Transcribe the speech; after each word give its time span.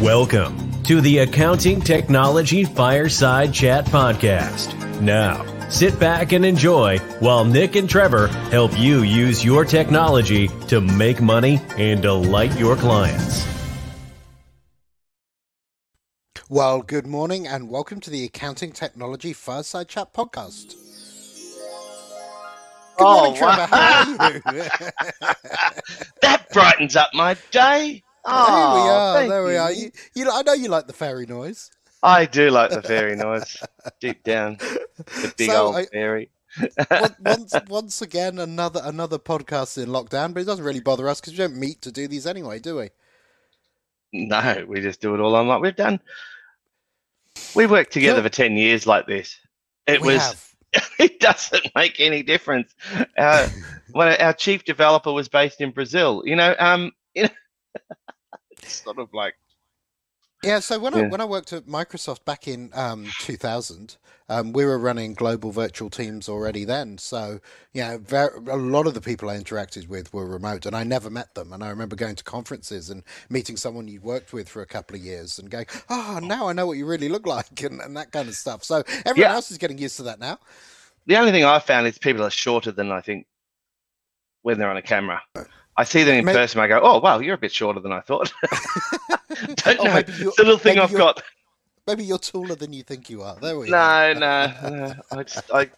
Welcome 0.00 0.82
to 0.82 1.00
the 1.00 1.18
Accounting 1.18 1.80
Technology 1.80 2.64
Fireside 2.64 3.54
Chat 3.54 3.86
Podcast. 3.86 5.00
Now, 5.00 5.44
sit 5.70 5.98
back 5.98 6.32
and 6.32 6.44
enjoy 6.44 6.98
while 7.20 7.46
Nick 7.46 7.76
and 7.76 7.88
Trevor 7.88 8.28
help 8.50 8.78
you 8.78 9.00
use 9.02 9.42
your 9.44 9.64
technology 9.64 10.48
to 10.68 10.82
make 10.82 11.22
money 11.22 11.60
and 11.78 12.02
delight 12.02 12.58
your 12.58 12.76
clients. 12.76 13.46
Well, 16.50 16.82
good 16.82 17.06
morning 17.06 17.46
and 17.46 17.70
welcome 17.70 18.00
to 18.00 18.10
the 18.10 18.24
Accounting 18.24 18.72
Technology 18.72 19.32
Fireside 19.32 19.88
Chat 19.88 20.12
Podcast. 20.12 20.74
Good 22.98 23.04
Oh, 23.04 23.18
morning, 23.24 23.36
Trevor. 23.38 23.66
How 23.66 24.16
are 24.18 24.32
you? 24.34 24.42
that 26.22 26.46
brightens 26.52 26.96
up 26.96 27.10
my 27.14 27.36
day. 27.50 28.02
There 28.26 28.34
we 28.34 28.40
Oh, 28.40 28.88
are. 28.90 29.14
thank 29.14 29.30
There 29.30 29.44
we 29.44 29.52
you. 29.52 29.58
are. 29.58 29.72
You, 29.72 29.90
you, 30.14 30.30
I 30.30 30.42
know 30.42 30.52
you 30.52 30.68
like 30.68 30.86
the 30.86 30.92
fairy 30.92 31.26
noise. 31.26 31.70
I 32.02 32.26
do 32.26 32.50
like 32.50 32.70
the 32.70 32.82
fairy 32.82 33.16
noise 33.16 33.56
deep 34.00 34.22
down. 34.22 34.58
The 34.58 35.34
big 35.36 35.50
So, 35.50 35.66
old 35.66 35.76
I- 35.76 35.86
fairy. 35.86 36.30
Once- 36.90 37.14
once, 37.20 37.54
once 37.68 38.02
again, 38.02 38.38
another 38.38 38.80
another 38.84 39.18
podcast 39.18 39.76
in 39.82 39.90
lockdown, 39.90 40.32
but 40.32 40.40
it 40.40 40.46
doesn't 40.46 40.64
really 40.64 40.80
bother 40.80 41.08
us 41.08 41.20
because 41.20 41.32
we 41.34 41.38
don't 41.38 41.56
meet 41.56 41.82
to 41.82 41.92
do 41.92 42.08
these 42.08 42.26
anyway, 42.26 42.58
do 42.58 42.76
we? 42.76 42.90
No, 44.12 44.64
we 44.66 44.80
just 44.80 45.00
do 45.00 45.14
it 45.14 45.20
all 45.20 45.34
online. 45.34 45.60
We've 45.60 45.76
done. 45.76 46.00
We 47.54 47.66
worked 47.66 47.92
together 47.92 48.16
Sure. 48.18 48.22
for 48.24 48.28
ten 48.30 48.56
years 48.56 48.86
like 48.86 49.06
this. 49.06 49.38
It 49.86 50.00
we 50.00 50.14
was. 50.14 50.22
have. 50.22 50.42
It 50.98 51.20
doesn't 51.20 51.70
make 51.74 52.00
any 52.00 52.22
difference. 52.22 52.74
Uh, 53.18 53.48
when 53.92 54.08
our 54.20 54.32
chief 54.32 54.64
developer 54.64 55.12
was 55.12 55.28
based 55.28 55.60
in 55.60 55.70
Brazil, 55.72 56.22
you 56.24 56.36
know, 56.36 56.54
um, 56.58 56.92
you 57.14 57.24
know, 57.24 57.28
it's 58.62 58.82
sort 58.84 58.98
of 58.98 59.08
like 59.14 59.34
Yeah, 60.42 60.60
so 60.60 60.78
when 60.78 60.94
I 60.94 61.02
when 61.02 61.20
I 61.20 61.26
worked 61.26 61.52
at 61.52 61.66
Microsoft 61.66 62.24
back 62.24 62.48
in 62.48 62.70
um, 62.74 63.14
2000, 63.18 63.98
um, 64.30 64.52
we 64.54 64.64
were 64.64 64.78
running 64.78 65.14
global 65.14 65.52
virtual 65.52 65.90
teams 65.90 66.28
already 66.30 66.64
then. 66.64 66.98
So 66.98 67.40
yeah, 67.74 67.98
ver- 68.00 68.36
a 68.48 68.56
lot 68.56 68.86
of 68.86 68.94
the 68.94 69.02
people 69.02 69.28
I 69.30 69.36
interacted 69.36 69.88
with 69.88 70.14
were 70.14 70.26
remote, 70.26 70.64
and 70.66 70.76
I 70.76 70.84
never 70.84 71.10
met 71.10 71.34
them. 71.34 71.52
And 71.52 71.62
I 71.64 71.70
remember 71.70 71.96
going 71.96 72.16
to 72.16 72.24
conferences 72.24 72.90
and 72.90 73.04
meeting 73.30 73.58
someone 73.58 73.88
you'd 73.88 74.04
worked 74.04 74.32
with 74.32 74.48
for 74.48 74.62
a 74.62 74.66
couple 74.66 74.96
of 74.96 75.02
years, 75.02 75.38
and 75.40 75.50
going, 75.50 75.66
"Oh, 75.90 76.20
now 76.22 76.48
I 76.48 76.54
know 76.54 76.66
what 76.68 76.78
you 76.78 76.86
really 76.86 77.10
look 77.10 77.26
like," 77.26 77.62
and, 77.64 77.80
and 77.82 77.96
that 77.98 78.12
kind 78.12 78.28
of 78.28 78.36
stuff. 78.36 78.64
So 78.64 78.84
everyone 79.04 79.32
Yeah. 79.32 79.34
else 79.34 79.50
is 79.50 79.58
getting 79.58 79.78
used 79.78 79.98
to 79.98 80.04
that 80.04 80.20
now. 80.20 80.38
the 81.06 81.16
only 81.18 81.32
thing 81.32 81.44
I've 81.44 81.64
found 81.64 81.86
is 81.88 81.98
people 81.98 82.24
are 82.24 82.30
shorter 82.30 82.72
than 82.72 82.92
I 82.92 83.00
think 83.00 83.26
when 84.42 84.58
they're 84.58 84.70
on 84.70 84.76
a 84.76 84.82
camera. 84.82 85.22
I 85.78 85.84
see 85.84 86.04
them 86.04 86.16
in 86.18 86.24
May- 86.24 86.32
person. 86.32 86.60
I 86.60 86.68
go, 86.68 86.80
"Oh, 86.82 86.98
wow, 87.00 87.18
you're 87.18 87.34
a 87.34 87.38
bit 87.38 87.52
shorter 87.52 87.80
than 87.80 87.92
I 87.92 88.00
thought." 88.00 88.32
Don't 89.56 89.80
Oh, 89.80 89.84
know. 89.84 89.94
maybe 89.94 90.12
It's 90.12 90.36
the 90.36 90.44
little 90.44 90.58
thing 90.58 90.76
maybe 90.76 90.92
I've 90.92 90.98
got. 90.98 91.22
Maybe 91.86 92.04
you're 92.04 92.18
taller 92.18 92.54
than 92.56 92.72
you 92.72 92.82
think 92.82 93.08
you 93.10 93.22
are. 93.22 93.36
There 93.40 93.58
we 93.58 93.68
No, 93.70 93.76
are. 93.76 94.14
no, 94.14 94.52
no. 94.62 94.94
I 95.12 95.22
just, 95.22 95.50
I. 95.52 95.70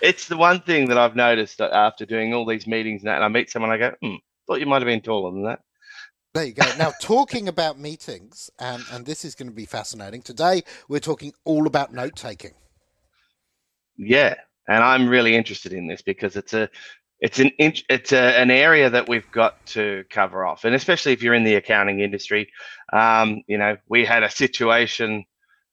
It's 0.00 0.26
the 0.28 0.36
one 0.36 0.60
thing 0.60 0.88
that 0.88 0.98
I've 0.98 1.14
noticed 1.16 1.58
that 1.58 1.72
after 1.72 2.06
doing 2.06 2.32
all 2.34 2.46
these 2.46 2.66
meetings 2.66 3.02
and 3.02 3.08
that, 3.08 3.16
and 3.16 3.24
I 3.24 3.28
meet 3.28 3.50
someone, 3.50 3.70
I 3.70 3.78
go, 3.78 3.92
"Hmm, 4.02 4.14
thought 4.46 4.60
you 4.60 4.66
might 4.66 4.80
have 4.82 4.86
been 4.86 5.00
taller 5.00 5.30
than 5.32 5.44
that." 5.44 5.60
There 6.34 6.44
you 6.44 6.52
go. 6.54 6.64
Now, 6.78 6.92
talking 7.00 7.48
about 7.48 7.78
meetings, 7.78 8.48
and, 8.58 8.82
and 8.90 9.04
this 9.04 9.22
is 9.24 9.34
going 9.34 9.50
to 9.50 9.54
be 9.54 9.66
fascinating. 9.66 10.22
Today, 10.22 10.62
we're 10.88 10.98
talking 11.00 11.32
all 11.44 11.66
about 11.66 11.92
note 11.92 12.16
taking. 12.16 12.52
Yeah, 13.98 14.34
and 14.68 14.82
I'm 14.82 15.08
really 15.08 15.36
interested 15.36 15.72
in 15.74 15.86
this 15.86 16.00
because 16.00 16.36
it's 16.36 16.54
a, 16.54 16.70
it's 17.22 17.38
an 17.38 17.52
it's 17.58 18.12
a, 18.12 18.36
an 18.38 18.50
area 18.50 18.90
that 18.90 19.08
we've 19.08 19.30
got 19.30 19.64
to 19.66 20.04
cover 20.10 20.44
off, 20.44 20.64
and 20.64 20.74
especially 20.74 21.12
if 21.12 21.22
you're 21.22 21.34
in 21.34 21.44
the 21.44 21.54
accounting 21.54 22.00
industry. 22.00 22.50
Um, 22.92 23.42
you 23.46 23.56
know, 23.56 23.76
we 23.88 24.04
had 24.04 24.24
a 24.24 24.30
situation 24.30 25.24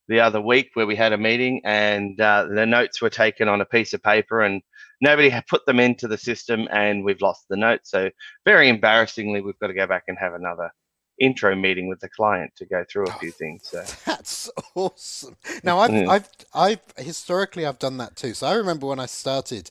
the 0.07 0.19
other 0.19 0.39
week 0.39 0.69
where 0.75 0.85
we 0.87 0.95
had 0.95 1.11
a 1.11 1.17
meeting 1.17 1.61
and 1.65 2.19
uh, 2.19 2.47
the 2.53 2.65
notes 2.65 3.01
were 3.01 3.11
taken 3.11 3.47
on 3.47 3.61
a 3.61 3.65
piece 3.65 3.93
of 3.93 4.01
paper 4.01 4.41
and 4.41 4.61
nobody 5.01 5.29
had 5.29 5.45
put 5.47 5.65
them 5.65 5.79
into 5.79 6.07
the 6.07 6.17
system 6.17 6.67
and 6.71 7.03
we've 7.03 7.21
lost 7.21 7.45
the 7.49 7.55
notes. 7.55 7.91
So 7.91 8.09
very 8.45 8.69
embarrassingly, 8.69 9.41
we've 9.41 9.59
got 9.59 9.67
to 9.67 9.73
go 9.73 9.85
back 9.85 10.03
and 10.07 10.17
have 10.19 10.33
another 10.33 10.71
intro 11.19 11.55
meeting 11.55 11.87
with 11.87 11.99
the 11.99 12.09
client 12.09 12.51
to 12.57 12.65
go 12.65 12.83
through 12.91 13.07
a 13.07 13.11
few 13.13 13.31
things. 13.31 13.61
So 13.69 13.83
That's 14.05 14.49
awesome. 14.75 15.35
Now, 15.63 15.79
I've, 15.81 15.91
Mm. 15.91 16.09
I've, 16.09 16.29
I've 16.53 16.81
historically 16.97 17.65
I've 17.65 17.79
done 17.79 17.97
that 17.97 18.15
too. 18.15 18.33
So 18.33 18.47
I 18.47 18.53
remember 18.53 18.87
when 18.87 18.99
I 18.99 19.05
started 19.05 19.69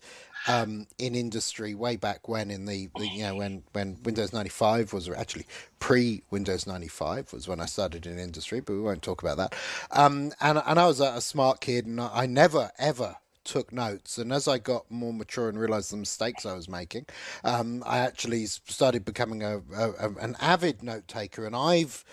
um, 0.48 0.86
in 0.98 1.14
industry 1.14 1.74
way 1.74 1.96
back 1.96 2.28
when, 2.28 2.50
in 2.50 2.66
the, 2.66 2.88
the 2.96 3.06
you 3.08 3.22
know 3.22 3.36
when 3.36 3.62
when 3.72 3.98
Windows 4.02 4.32
ninety 4.32 4.50
five 4.50 4.92
was 4.92 5.08
actually 5.10 5.46
pre 5.78 6.22
Windows 6.30 6.66
ninety 6.66 6.88
five 6.88 7.32
was 7.32 7.48
when 7.48 7.60
I 7.60 7.66
started 7.66 8.06
in 8.06 8.18
industry, 8.18 8.60
but 8.60 8.72
we 8.74 8.80
won't 8.80 9.02
talk 9.02 9.22
about 9.22 9.36
that. 9.38 9.54
Um, 9.92 10.32
and 10.40 10.62
and 10.66 10.80
I 10.80 10.86
was 10.86 11.00
a, 11.00 11.14
a 11.16 11.20
smart 11.20 11.60
kid, 11.60 11.86
and 11.86 12.00
I, 12.00 12.10
I 12.14 12.26
never 12.26 12.70
ever 12.78 13.16
took 13.44 13.72
notes 13.72 14.18
and 14.18 14.30
as 14.30 14.46
i 14.46 14.58
got 14.58 14.90
more 14.90 15.12
mature 15.14 15.48
and 15.48 15.58
realized 15.58 15.90
the 15.90 15.96
mistakes 15.96 16.44
i 16.44 16.52
was 16.52 16.68
making 16.68 17.06
um, 17.44 17.82
i 17.86 17.98
actually 17.98 18.44
started 18.44 19.06
becoming 19.06 19.42
a, 19.42 19.62
a 19.74 20.10
an 20.20 20.36
avid 20.38 20.82
note 20.82 21.08
taker 21.08 21.46
and 21.46 21.56
i've 21.56 22.04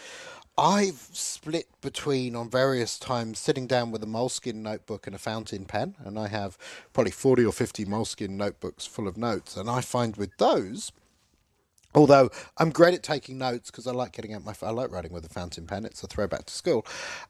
I've 0.57 1.09
split 1.11 1.67
between 1.81 2.35
on 2.35 2.49
various 2.49 2.97
times 2.97 3.39
sitting 3.39 3.67
down 3.67 3.91
with 3.91 4.01
a 4.03 4.07
Moleskine 4.07 4.55
notebook 4.55 5.05
and 5.05 5.15
a 5.15 5.19
fountain 5.19 5.65
pen, 5.65 5.95
and 5.99 6.17
I 6.17 6.27
have 6.29 6.57
probably 6.93 7.11
40 7.11 7.45
or 7.45 7.51
50 7.51 7.85
Moleskine 7.85 8.29
notebooks 8.29 8.85
full 8.85 9.07
of 9.07 9.17
notes. 9.17 9.57
And 9.57 9.69
I 9.69 9.81
find 9.81 10.15
with 10.15 10.37
those, 10.37 10.93
although 11.93 12.29
I'm 12.57 12.69
great 12.69 12.93
at 12.93 13.03
taking 13.03 13.37
notes 13.37 13.69
because 13.69 13.85
I 13.85 13.91
like 13.91 14.13
getting 14.13 14.33
out 14.33 14.45
my, 14.45 14.53
I 14.61 14.71
like 14.71 14.91
writing 14.91 15.11
with 15.11 15.25
a 15.25 15.29
fountain 15.29 15.67
pen. 15.67 15.83
It's 15.83 16.01
a 16.03 16.07
throwback 16.07 16.45
to 16.45 16.53
school. 16.53 16.85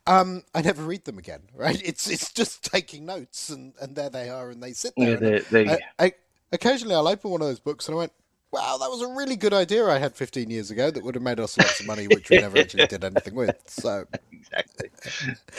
Um, 0.06 0.44
I 0.54 0.62
never 0.62 0.84
read 0.84 1.06
them 1.06 1.18
again, 1.18 1.42
right? 1.56 1.82
It's 1.84 2.08
it's 2.08 2.32
just 2.32 2.64
taking 2.64 3.06
notes, 3.08 3.50
and, 3.50 3.74
and 3.82 3.96
there 3.96 4.10
they 4.12 4.30
are, 4.30 4.52
and 4.52 4.62
they 4.62 4.74
sit 4.74 4.94
there. 4.98 5.12
yeah, 5.12 5.40
they, 5.50 5.64
they, 5.64 5.70
I, 5.72 5.80
I, 5.98 6.14
occasionally, 6.52 6.94
I'll 6.94 7.08
open 7.08 7.32
one 7.32 7.42
of 7.42 7.48
those 7.48 7.60
books 7.60 7.88
and 7.88 7.96
I 7.96 7.98
went, 7.98 8.14
"Wow, 8.56 8.78
that 8.80 8.90
was 8.92 9.02
a 9.04 9.10
really 9.10 9.38
good 9.38 9.54
idea 9.54 9.86
I 9.88 10.00
had 10.00 10.16
15 10.18 10.52
years 10.52 10.72
ago 10.72 10.92
that 10.92 11.04
would 11.04 11.16
have 11.16 11.24
made 11.24 11.42
us 11.42 11.58
lots 11.60 11.82
of 11.82 11.88
money, 11.88 12.08
which 12.10 12.32
we 12.32 12.40
never 12.40 12.60
actually 12.60 12.86
did 12.86 13.06
anything 13.06 13.36
with." 13.36 13.58
So, 13.68 14.06
exactly, 14.34 14.90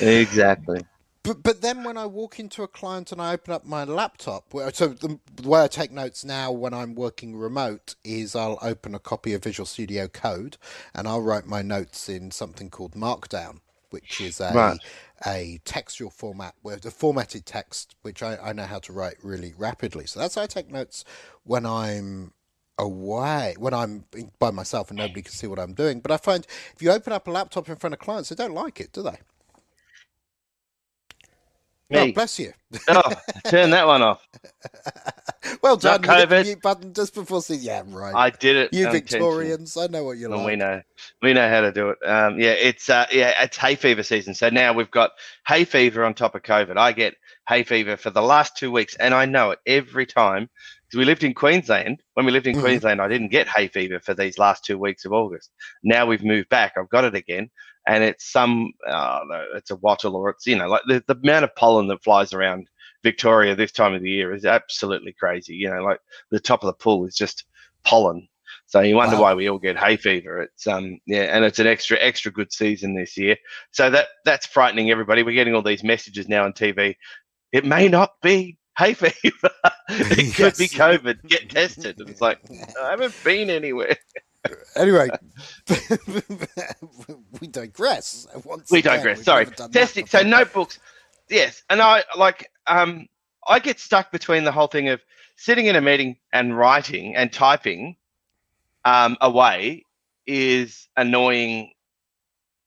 exactly. 0.00 0.86
but 1.24 1.42
but 1.42 1.62
then 1.62 1.84
when 1.84 1.98
I 1.98 2.06
walk 2.06 2.40
into 2.40 2.62
a 2.64 2.68
client 2.68 3.12
and 3.12 3.22
I 3.22 3.34
open 3.34 3.54
up 3.54 3.66
my 3.66 3.84
laptop, 3.84 4.46
so 4.74 4.88
the, 4.88 5.20
the 5.36 5.48
way 5.48 5.62
I 5.64 5.68
take 5.68 5.92
notes 5.92 6.24
now 6.24 6.52
when 6.52 6.74
I'm 6.74 6.94
working 6.96 7.36
remote 7.36 7.96
is 8.04 8.36
I'll 8.36 8.58
open 8.62 8.94
a 8.94 9.00
copy 9.00 9.34
of 9.34 9.44
Visual 9.44 9.66
Studio 9.66 10.08
Code 10.08 10.58
and 10.94 11.08
I'll 11.08 11.22
write 11.22 11.46
my 11.46 11.62
notes 11.62 12.08
in 12.08 12.30
something 12.32 12.70
called 12.70 12.94
Markdown, 12.94 13.60
which 13.90 14.20
is 14.20 14.40
a 14.40 14.54
Right. 14.54 14.80
a 15.26 15.60
textual 15.64 16.10
format 16.10 16.54
where 16.62 16.76
the 16.76 16.90
formatted 16.90 17.46
text, 17.46 17.96
which 18.02 18.22
I, 18.22 18.36
I 18.38 18.52
know 18.54 18.64
how 18.66 18.80
to 18.80 18.92
write 18.92 19.16
really 19.22 19.54
rapidly. 19.58 20.06
So 20.06 20.20
that's 20.20 20.36
how 20.36 20.42
I 20.42 20.46
take 20.48 20.70
notes 20.70 21.04
when 21.44 21.66
I'm 21.66 22.32
away, 22.78 23.54
when 23.58 23.74
I'm 23.74 24.04
by 24.38 24.50
myself 24.50 24.90
and 24.90 24.98
nobody 24.98 25.22
can 25.22 25.32
see 25.32 25.46
what 25.46 25.58
I'm 25.58 25.74
doing. 25.74 26.00
But 26.00 26.10
I 26.12 26.16
find 26.16 26.46
if 26.74 26.82
you 26.82 26.90
open 26.90 27.12
up 27.12 27.26
a 27.26 27.30
laptop 27.30 27.68
in 27.68 27.76
front 27.76 27.94
of 27.94 28.00
clients, 28.00 28.28
they 28.28 28.36
don't 28.36 28.54
like 28.54 28.80
it, 28.80 28.92
do 28.92 29.02
they? 29.02 29.18
Oh, 31.92 32.06
Me. 32.06 32.12
bless 32.12 32.38
you. 32.38 32.52
Oh, 32.88 33.12
turn 33.46 33.70
that 33.70 33.86
one 33.86 34.02
off. 34.02 34.26
Well 35.62 35.76
done. 35.76 36.02
Not 36.02 36.28
COVID. 36.28 36.60
button 36.60 36.92
just 36.92 37.14
before. 37.14 37.40
Yeah, 37.48 37.82
right. 37.86 38.14
I 38.14 38.30
did 38.30 38.56
it. 38.56 38.74
you. 38.74 38.90
Victorians, 38.90 39.76
I 39.76 39.86
know 39.86 40.02
what 40.02 40.18
you're 40.18 40.28
like. 40.28 40.46
we 40.46 40.56
know, 40.56 40.82
we 41.22 41.32
know 41.34 41.48
how 41.48 41.60
to 41.60 41.70
do 41.72 41.90
it. 41.90 41.98
Um, 42.04 42.38
yeah, 42.38 42.50
it's 42.50 42.90
uh, 42.90 43.06
yeah, 43.12 43.44
it's 43.44 43.56
hay 43.56 43.76
fever 43.76 44.02
season. 44.02 44.34
So 44.34 44.48
now 44.48 44.72
we've 44.72 44.90
got 44.90 45.12
hay 45.46 45.64
fever 45.64 46.04
on 46.04 46.14
top 46.14 46.34
of 46.34 46.42
COVID. 46.42 46.76
I 46.76 46.92
get 46.92 47.14
hay 47.48 47.62
fever 47.62 47.96
for 47.96 48.10
the 48.10 48.22
last 48.22 48.56
two 48.56 48.72
weeks, 48.72 48.96
and 48.96 49.14
I 49.14 49.24
know 49.26 49.52
it 49.52 49.60
every 49.66 50.06
time 50.06 50.48
we 50.94 51.04
lived 51.04 51.24
in 51.24 51.34
Queensland. 51.34 52.02
When 52.14 52.26
we 52.26 52.32
lived 52.32 52.46
in 52.46 52.56
Mhm. 52.56 52.60
Queensland, 52.60 53.00
I 53.02 53.08
didn't 53.08 53.28
get 53.30 53.48
hay 53.48 53.68
fever 53.68 54.00
for 54.00 54.14
these 54.14 54.38
last 54.38 54.64
two 54.64 54.78
weeks 54.78 55.04
of 55.04 55.12
August. 55.12 55.50
Now 55.82 56.06
we've 56.06 56.24
moved 56.24 56.48
back. 56.48 56.74
I've 56.76 56.88
got 56.90 57.04
it 57.04 57.14
again, 57.14 57.50
and 57.86 58.04
it's 58.04 58.30
some, 58.30 58.72
uh, 58.86 59.20
it's 59.54 59.70
a 59.70 59.76
wattle 59.76 60.16
or 60.16 60.30
it's 60.30 60.46
you 60.46 60.56
know 60.56 60.68
like 60.68 60.82
the, 60.86 61.02
the 61.06 61.16
amount 61.22 61.44
of 61.44 61.54
pollen 61.56 61.88
that 61.88 62.04
flies 62.04 62.32
around 62.32 62.68
Victoria 63.02 63.54
this 63.54 63.72
time 63.72 63.94
of 63.94 64.02
the 64.02 64.10
year 64.10 64.32
is 64.34 64.44
absolutely 64.44 65.12
crazy. 65.12 65.54
You 65.54 65.70
know, 65.70 65.82
like 65.82 66.00
the 66.30 66.40
top 66.40 66.62
of 66.62 66.68
the 66.68 66.72
pool 66.74 67.04
is 67.06 67.16
just 67.16 67.44
pollen. 67.84 68.28
So 68.68 68.80
you 68.80 68.96
wonder 68.96 69.16
Wow. 69.16 69.22
why 69.22 69.34
we 69.34 69.48
all 69.48 69.58
get 69.58 69.76
hay 69.78 69.96
fever. 69.96 70.40
It's 70.42 70.66
um 70.66 70.98
yeah, 71.06 71.24
and 71.36 71.44
it's 71.44 71.58
an 71.60 71.66
extra 71.68 71.96
extra 72.00 72.32
good 72.32 72.52
season 72.52 72.94
this 72.94 73.16
year. 73.16 73.36
So 73.70 73.90
that 73.90 74.08
that's 74.24 74.46
frightening 74.46 74.90
everybody. 74.90 75.22
We're 75.22 75.34
getting 75.34 75.54
all 75.54 75.62
these 75.62 75.84
messages 75.84 76.28
now 76.28 76.44
on 76.44 76.52
TV. 76.52 76.96
It 77.52 77.64
may 77.64 77.88
not 77.88 78.10
be 78.22 78.58
hay 78.76 78.94
fever. 78.94 79.50
it 79.88 80.34
could 80.34 80.56
be 80.56 80.68
COVID. 80.68 81.26
Get 81.26 81.50
tested. 81.50 82.00
And 82.00 82.10
it's 82.10 82.20
like 82.20 82.38
I 82.82 82.90
haven't 82.90 83.14
been 83.24 83.50
anywhere. 83.50 83.96
Anyway, 84.76 85.08
we 87.40 87.48
digress. 87.48 88.26
Once 88.44 88.70
We 88.70 88.78
again, 88.78 88.96
digress. 88.98 89.24
Sorry. 89.24 89.44
never 89.44 89.56
done 89.56 89.70
that 89.72 89.78
Testing. 89.78 90.06
So 90.06 90.22
notebooks. 90.22 90.78
Yes, 91.28 91.62
and 91.68 91.82
I 91.82 92.04
like 92.16 92.50
um 92.66 93.08
I 93.48 93.58
get 93.58 93.80
stuck 93.80 94.12
between 94.12 94.44
the 94.44 94.52
whole 94.52 94.68
thing 94.68 94.88
of 94.88 95.00
sitting 95.36 95.66
in 95.66 95.76
a 95.76 95.80
meeting 95.80 96.16
and 96.32 96.56
writing 96.56 97.14
and 97.16 97.32
typing 97.32 97.96
um, 98.84 99.16
away 99.20 99.84
is 100.26 100.88
annoying 100.96 101.72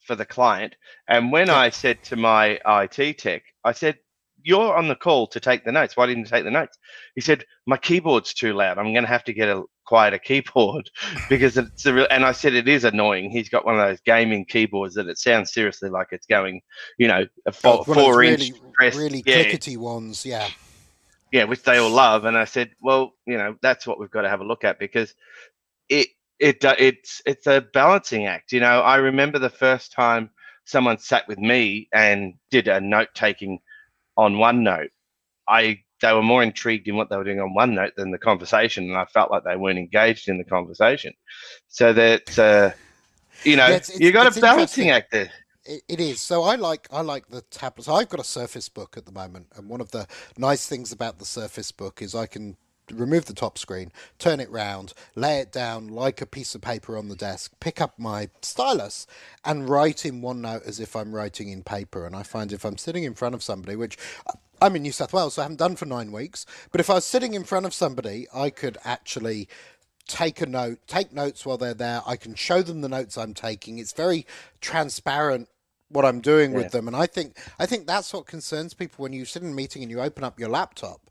for 0.01 0.15
the 0.15 0.25
client. 0.25 0.75
And 1.07 1.31
when 1.31 1.49
I 1.49 1.69
said 1.69 2.03
to 2.05 2.15
my 2.15 2.59
IT 2.65 3.17
tech, 3.17 3.43
I 3.63 3.73
said, 3.73 3.97
"You're 4.43 4.75
on 4.75 4.87
the 4.87 4.95
call 4.95 5.27
to 5.27 5.39
take 5.39 5.65
the 5.65 5.71
notes. 5.71 5.97
Why 5.97 6.05
didn't 6.05 6.25
you 6.25 6.29
take 6.29 6.43
the 6.43 6.51
notes?" 6.51 6.77
He 7.15 7.21
said, 7.21 7.45
"My 7.65 7.77
keyboard's 7.77 8.33
too 8.33 8.53
loud. 8.53 8.77
I'm 8.77 8.93
going 8.93 9.03
to 9.03 9.09
have 9.09 9.23
to 9.25 9.33
get 9.33 9.49
a 9.49 9.63
quieter 9.85 10.19
keyboard 10.19 10.89
because 11.29 11.57
it's 11.57 11.85
a 11.85 11.93
real." 11.93 12.07
And 12.09 12.25
I 12.25 12.31
said, 12.31 12.53
"It 12.53 12.67
is 12.67 12.83
annoying. 12.83 13.29
He's 13.31 13.49
got 13.49 13.65
one 13.65 13.79
of 13.79 13.87
those 13.87 14.01
gaming 14.01 14.45
keyboards 14.45 14.95
that 14.95 15.07
it 15.07 15.17
sounds 15.17 15.53
seriously 15.53 15.89
like 15.89 16.07
it's 16.11 16.25
going, 16.25 16.61
you 16.97 17.07
know, 17.07 17.25
a 17.45 17.51
four, 17.51 17.79
oh, 17.79 17.83
those 17.83 17.95
four 17.95 18.23
inch 18.23 18.39
really, 18.39 18.61
press. 18.73 18.95
really 18.95 19.23
yeah, 19.25 19.43
clickety 19.43 19.77
ones. 19.77 20.25
Yeah. 20.25 20.47
yeah, 21.31 21.43
which 21.45 21.63
they 21.63 21.77
all 21.77 21.91
love. 21.91 22.25
And 22.25 22.37
I 22.37 22.45
said, 22.45 22.71
well, 22.81 23.13
you 23.25 23.37
know, 23.37 23.55
that's 23.61 23.85
what 23.85 23.99
we've 23.99 24.11
got 24.11 24.21
to 24.21 24.29
have 24.29 24.41
a 24.41 24.45
look 24.45 24.63
at 24.63 24.79
because 24.79 25.13
it 25.89 26.07
it 26.39 26.63
it's 26.63 27.21
it's 27.25 27.47
a 27.47 27.61
balancing 27.73 28.25
act. 28.25 28.51
You 28.51 28.61
know, 28.61 28.81
I 28.81 28.97
remember 28.97 29.39
the 29.39 29.49
first 29.49 29.91
time 29.91 30.29
someone 30.65 30.97
sat 30.97 31.27
with 31.27 31.39
me 31.39 31.89
and 31.93 32.35
did 32.51 32.67
a 32.67 32.79
note 32.79 33.09
taking 33.13 33.59
on 34.19 34.35
OneNote. 34.35 34.89
I 35.47 35.79
they 36.01 36.13
were 36.13 36.23
more 36.23 36.43
intrigued 36.43 36.87
in 36.87 36.95
what 36.95 37.09
they 37.09 37.17
were 37.17 37.23
doing 37.23 37.39
on 37.39 37.55
OneNote 37.57 37.95
than 37.95 38.11
the 38.11 38.17
conversation, 38.17 38.85
and 38.85 38.97
I 38.97 39.05
felt 39.05 39.31
like 39.31 39.43
they 39.43 39.55
weren't 39.55 39.79
engaged 39.79 40.29
in 40.29 40.37
the 40.37 40.43
conversation. 40.43 41.13
So 41.67 41.93
that 41.93 42.37
uh, 42.37 42.71
you 43.43 43.55
know, 43.55 43.67
Yeah, 43.67 43.79
you 43.97 44.11
got 44.11 44.35
a 44.35 44.39
balancing 44.39 44.89
act 44.89 45.11
there. 45.11 45.31
It, 45.65 45.81
it 45.87 45.99
is. 45.99 46.21
So 46.21 46.43
I 46.43 46.55
like 46.55 46.87
I 46.91 47.01
like 47.01 47.29
the 47.29 47.41
tablets. 47.41 47.87
I've 47.87 48.09
got 48.09 48.19
a 48.19 48.25
Surface 48.25 48.69
Book 48.69 48.97
at 48.97 49.05
the 49.05 49.11
moment, 49.11 49.47
and 49.55 49.69
one 49.69 49.81
of 49.81 49.91
the 49.91 50.05
nice 50.37 50.67
things 50.67 50.91
about 50.91 51.19
the 51.19 51.25
Surface 51.25 51.71
Book 51.71 52.01
is 52.01 52.13
I 52.13 52.25
can 52.25 52.57
remove 52.91 53.25
the 53.25 53.33
top 53.33 53.57
screen, 53.57 53.91
turn 54.17 54.39
it 54.39 54.49
round, 54.49 54.93
lay 55.15 55.39
it 55.39 55.51
down 55.51 55.87
like 55.87 56.21
a 56.21 56.25
piece 56.25 56.55
of 56.55 56.61
paper 56.61 56.97
on 56.97 57.07
the 57.09 57.15
desk, 57.15 57.53
pick 57.59 57.81
up 57.81 57.97
my 57.97 58.29
stylus, 58.41 59.05
and 59.43 59.69
write 59.69 60.05
in 60.05 60.21
OneNote 60.21 60.65
as 60.67 60.79
if 60.79 60.95
I'm 60.95 61.13
writing 61.15 61.49
in 61.49 61.63
paper. 61.63 62.05
And 62.05 62.15
I 62.15 62.23
find 62.23 62.51
if 62.51 62.65
I'm 62.65 62.77
sitting 62.77 63.03
in 63.03 63.13
front 63.15 63.35
of 63.35 63.43
somebody, 63.43 63.75
which 63.75 63.97
uh, 64.27 64.33
I'm 64.61 64.75
in 64.75 64.81
New 64.81 64.91
South 64.91 65.13
Wales, 65.13 65.35
so 65.35 65.41
I 65.41 65.45
haven't 65.45 65.57
done 65.59 65.75
for 65.75 65.85
nine 65.85 66.11
weeks, 66.11 66.45
but 66.71 66.81
if 66.81 66.89
I 66.89 66.95
was 66.95 67.05
sitting 67.05 67.33
in 67.33 67.43
front 67.43 67.65
of 67.65 67.73
somebody, 67.73 68.27
I 68.33 68.49
could 68.49 68.77
actually 68.83 69.47
take 70.07 70.41
a 70.41 70.45
note, 70.45 70.79
take 70.87 71.13
notes 71.13 71.45
while 71.45 71.57
they're 71.57 71.73
there. 71.73 72.01
I 72.05 72.15
can 72.15 72.35
show 72.35 72.61
them 72.61 72.81
the 72.81 72.89
notes 72.89 73.17
I'm 73.17 73.33
taking. 73.33 73.77
It's 73.77 73.93
very 73.93 74.25
transparent 74.59 75.47
what 75.89 76.05
I'm 76.05 76.19
doing 76.19 76.51
Yeah. 76.51 76.57
with 76.57 76.71
them, 76.71 76.87
and 76.87 76.95
I 76.95 77.05
think 77.07 77.37
I 77.57 77.65
think 77.65 77.87
that's 77.87 78.13
what 78.13 78.27
concerns 78.27 78.73
people 78.73 79.01
when 79.03 79.13
you 79.13 79.25
sit 79.25 79.41
in 79.43 79.49
a 79.49 79.53
meeting 79.53 79.81
and 79.81 79.89
you 79.91 80.01
open 80.01 80.23
up 80.23 80.39
your 80.39 80.49
laptop. 80.49 81.01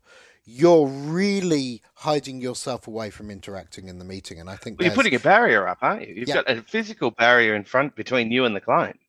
You're 0.51 0.87
really 0.87 1.83
hiding 1.93 2.41
yourself 2.41 2.87
away 2.87 3.11
from 3.11 3.29
interacting 3.29 3.87
in 3.87 3.99
the 3.99 4.05
meeting, 4.05 4.39
and 4.39 4.49
I 4.49 4.55
think 4.55 4.79
Well, 4.79 4.87
you're 4.87 4.95
putting 4.95 5.13
a 5.13 5.19
barrier 5.19 5.67
up, 5.67 5.77
aren't 5.81 6.07
you? 6.07 6.15
You've 6.15 6.27
Yeah. 6.29 6.35
got 6.35 6.49
a 6.49 6.63
physical 6.63 7.11
barrier 7.11 7.53
in 7.55 7.63
front 7.63 7.95
between 7.95 8.31
you 8.31 8.45
and 8.45 8.55
the 8.55 8.59
client. 8.61 8.99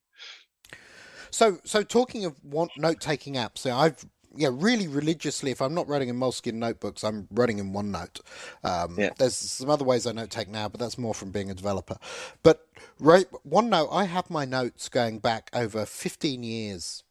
So, 1.31 1.59
so 1.65 1.83
talking 1.83 2.27
of 2.27 2.45
one 2.45 2.69
note-taking 2.77 3.35
apps, 3.35 3.65
I've 3.65 4.05
yeah 4.37 4.51
really 4.53 4.87
religiously, 4.87 5.51
if 5.51 5.63
I'm 5.63 5.75
not 5.75 5.89
writing 5.89 6.09
in 6.11 6.17
Moleskine 6.17 6.55
notebooks, 6.55 7.03
I'm 7.03 7.27
writing 7.31 7.59
in 7.59 7.73
OneNote. 7.73 8.21
Um, 8.63 8.97
Yeah. 8.99 9.11
There's 9.19 9.35
some 9.37 9.71
other 9.71 9.85
ways 9.85 10.07
I 10.07 10.13
note 10.13 10.31
take 10.31 10.49
now, 10.49 10.69
but 10.69 10.79
that's 10.79 10.99
more 10.99 11.15
from 11.15 11.31
being 11.31 11.51
a 11.51 11.55
developer. 11.55 11.97
But 12.43 12.67
right, 12.99 13.27
OneNote, 13.49 13.89
I 13.91 14.05
have 14.05 14.29
my 14.29 14.45
notes 14.45 14.91
going 14.91 15.21
back 15.21 15.51
over 15.55 15.87
15 15.87 16.43
years 16.43 17.03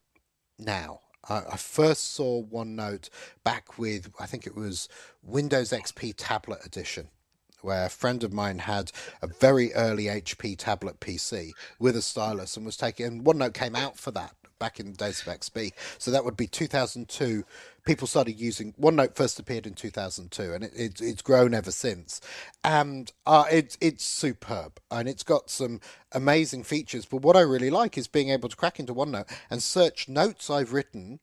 now. 0.59 0.99
I, 1.29 1.43
I 1.53 1.57
first 1.57 2.13
saw 2.13 2.43
OneNote 2.43 3.09
back 3.43 3.77
with 3.77 4.11
I 4.19 4.25
think 4.25 4.47
it 4.47 4.55
was 4.55 4.89
Windows 5.23 5.71
XP 5.71 6.13
Tablet 6.17 6.65
Edition 6.65 7.09
where 7.61 7.85
a 7.85 7.89
friend 7.89 8.23
of 8.23 8.31
mine 8.31 8.59
had 8.59 8.91
a 9.21 9.27
very 9.27 9.73
early 9.73 10.05
HP 10.05 10.57
tablet 10.57 10.99
PC 11.01 11.51
with 11.77 11.95
a 11.95 12.01
stylus 12.01 12.55
and 12.55 12.65
was 12.65 12.77
taking 12.77 13.05
and 13.05 13.25
OneNote 13.25 13.53
came 13.53 13.75
out 13.75 13.97
for 13.97 14.11
that 14.11 14.33
back 14.59 14.79
in 14.79 14.91
the 14.91 14.97
days 14.97 15.21
of 15.21 15.27
XP. 15.27 15.71
So 15.97 16.11
that 16.11 16.23
would 16.25 16.37
be 16.37 16.47
2002. 16.47 17.43
People 17.85 18.07
started 18.07 18.39
using 18.39 18.73
OneNote 18.73 19.15
first 19.15 19.39
appeared 19.39 19.65
in 19.65 19.73
2002 19.73 20.53
and 20.53 20.63
it, 20.65 20.71
it, 20.75 21.01
it's 21.01 21.21
grown 21.21 21.53
ever 21.53 21.71
since. 21.71 22.21
And 22.63 23.11
uh, 23.25 23.45
it, 23.51 23.77
it's 23.81 24.03
superb 24.03 24.79
and 24.91 25.07
it's 25.09 25.23
got 25.23 25.49
some 25.49 25.79
amazing 26.11 26.63
features. 26.63 27.05
But 27.05 27.21
what 27.21 27.35
I 27.35 27.41
really 27.41 27.69
like 27.69 27.97
is 27.97 28.07
being 28.07 28.29
able 28.29 28.49
to 28.49 28.55
crack 28.55 28.79
into 28.79 28.93
OneNote 28.93 29.31
and 29.49 29.63
search 29.63 30.07
notes 30.07 30.49
I've 30.49 30.73
written 30.73 31.19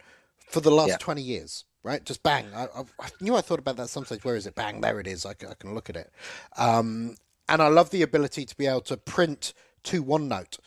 for 0.49 0.61
the 0.61 0.71
last 0.71 0.89
Yeah. 0.89 0.97
20 0.99 1.23
years 1.23 1.65
right 1.83 2.05
just 2.05 2.23
bang 2.23 2.47
I, 2.55 2.67
I, 3.01 3.09
knew 3.21 3.37
i 3.37 3.41
thought 3.41 3.59
about 3.61 3.77
that 3.77 3.89
sometimes 3.89 4.25
where 4.25 4.35
is 4.37 4.47
it 4.47 4.55
bang 4.57 4.81
there 4.81 4.99
it 4.99 5.07
is 5.07 5.25
i, 5.25 5.35
can- 5.35 5.51
I 5.51 5.55
can 5.55 5.75
look 5.75 5.89
at 5.89 5.97
it 5.97 6.11
um, 6.57 7.15
and 7.49 7.63
i 7.63 7.69
love 7.69 7.91
the 7.91 8.03
ability 8.03 8.45
to 8.45 8.57
be 8.57 8.67
able 8.67 8.81
to 8.83 8.97
print 8.97 9.55
to 9.85 10.05
onenote 10.05 10.59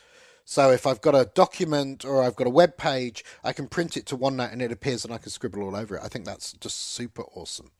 so 0.49 0.71
if 0.71 0.87
i've 0.87 1.01
got 1.01 1.13
a 1.15 1.29
document 1.35 2.03
or 2.03 2.23
i've 2.23 2.35
got 2.35 2.47
a 2.47 2.49
web 2.49 2.75
page 2.77 3.23
i 3.43 3.53
can 3.53 3.67
print 3.67 3.95
it 3.95 4.05
to 4.05 4.17
onenote 4.17 4.51
and 4.51 4.61
it 4.61 4.71
appears 4.71 5.05
and 5.05 5.13
i 5.13 5.17
can 5.17 5.29
scribble 5.29 5.63
all 5.63 5.75
over 5.75 5.95
it 5.95 6.01
i 6.03 6.07
think 6.07 6.25
that's 6.25 6.53
just 6.53 6.77
super 6.93 7.23
awesome 7.35 7.71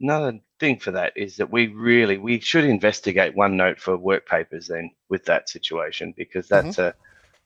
Another 0.00 0.40
thing 0.60 0.78
for 0.78 0.90
that 0.90 1.14
is 1.16 1.36
that 1.36 1.50
we 1.50 1.68
really 1.68 2.18
we 2.18 2.38
should 2.38 2.64
investigate 2.64 3.34
OneNote 3.34 3.78
for 3.78 3.96
work 3.96 4.26
papers 4.26 4.68
then 4.68 4.90
with 5.08 5.24
that 5.24 5.48
situation 5.48 6.12
because 6.16 6.48
that's 6.48 6.78
a 6.78 6.94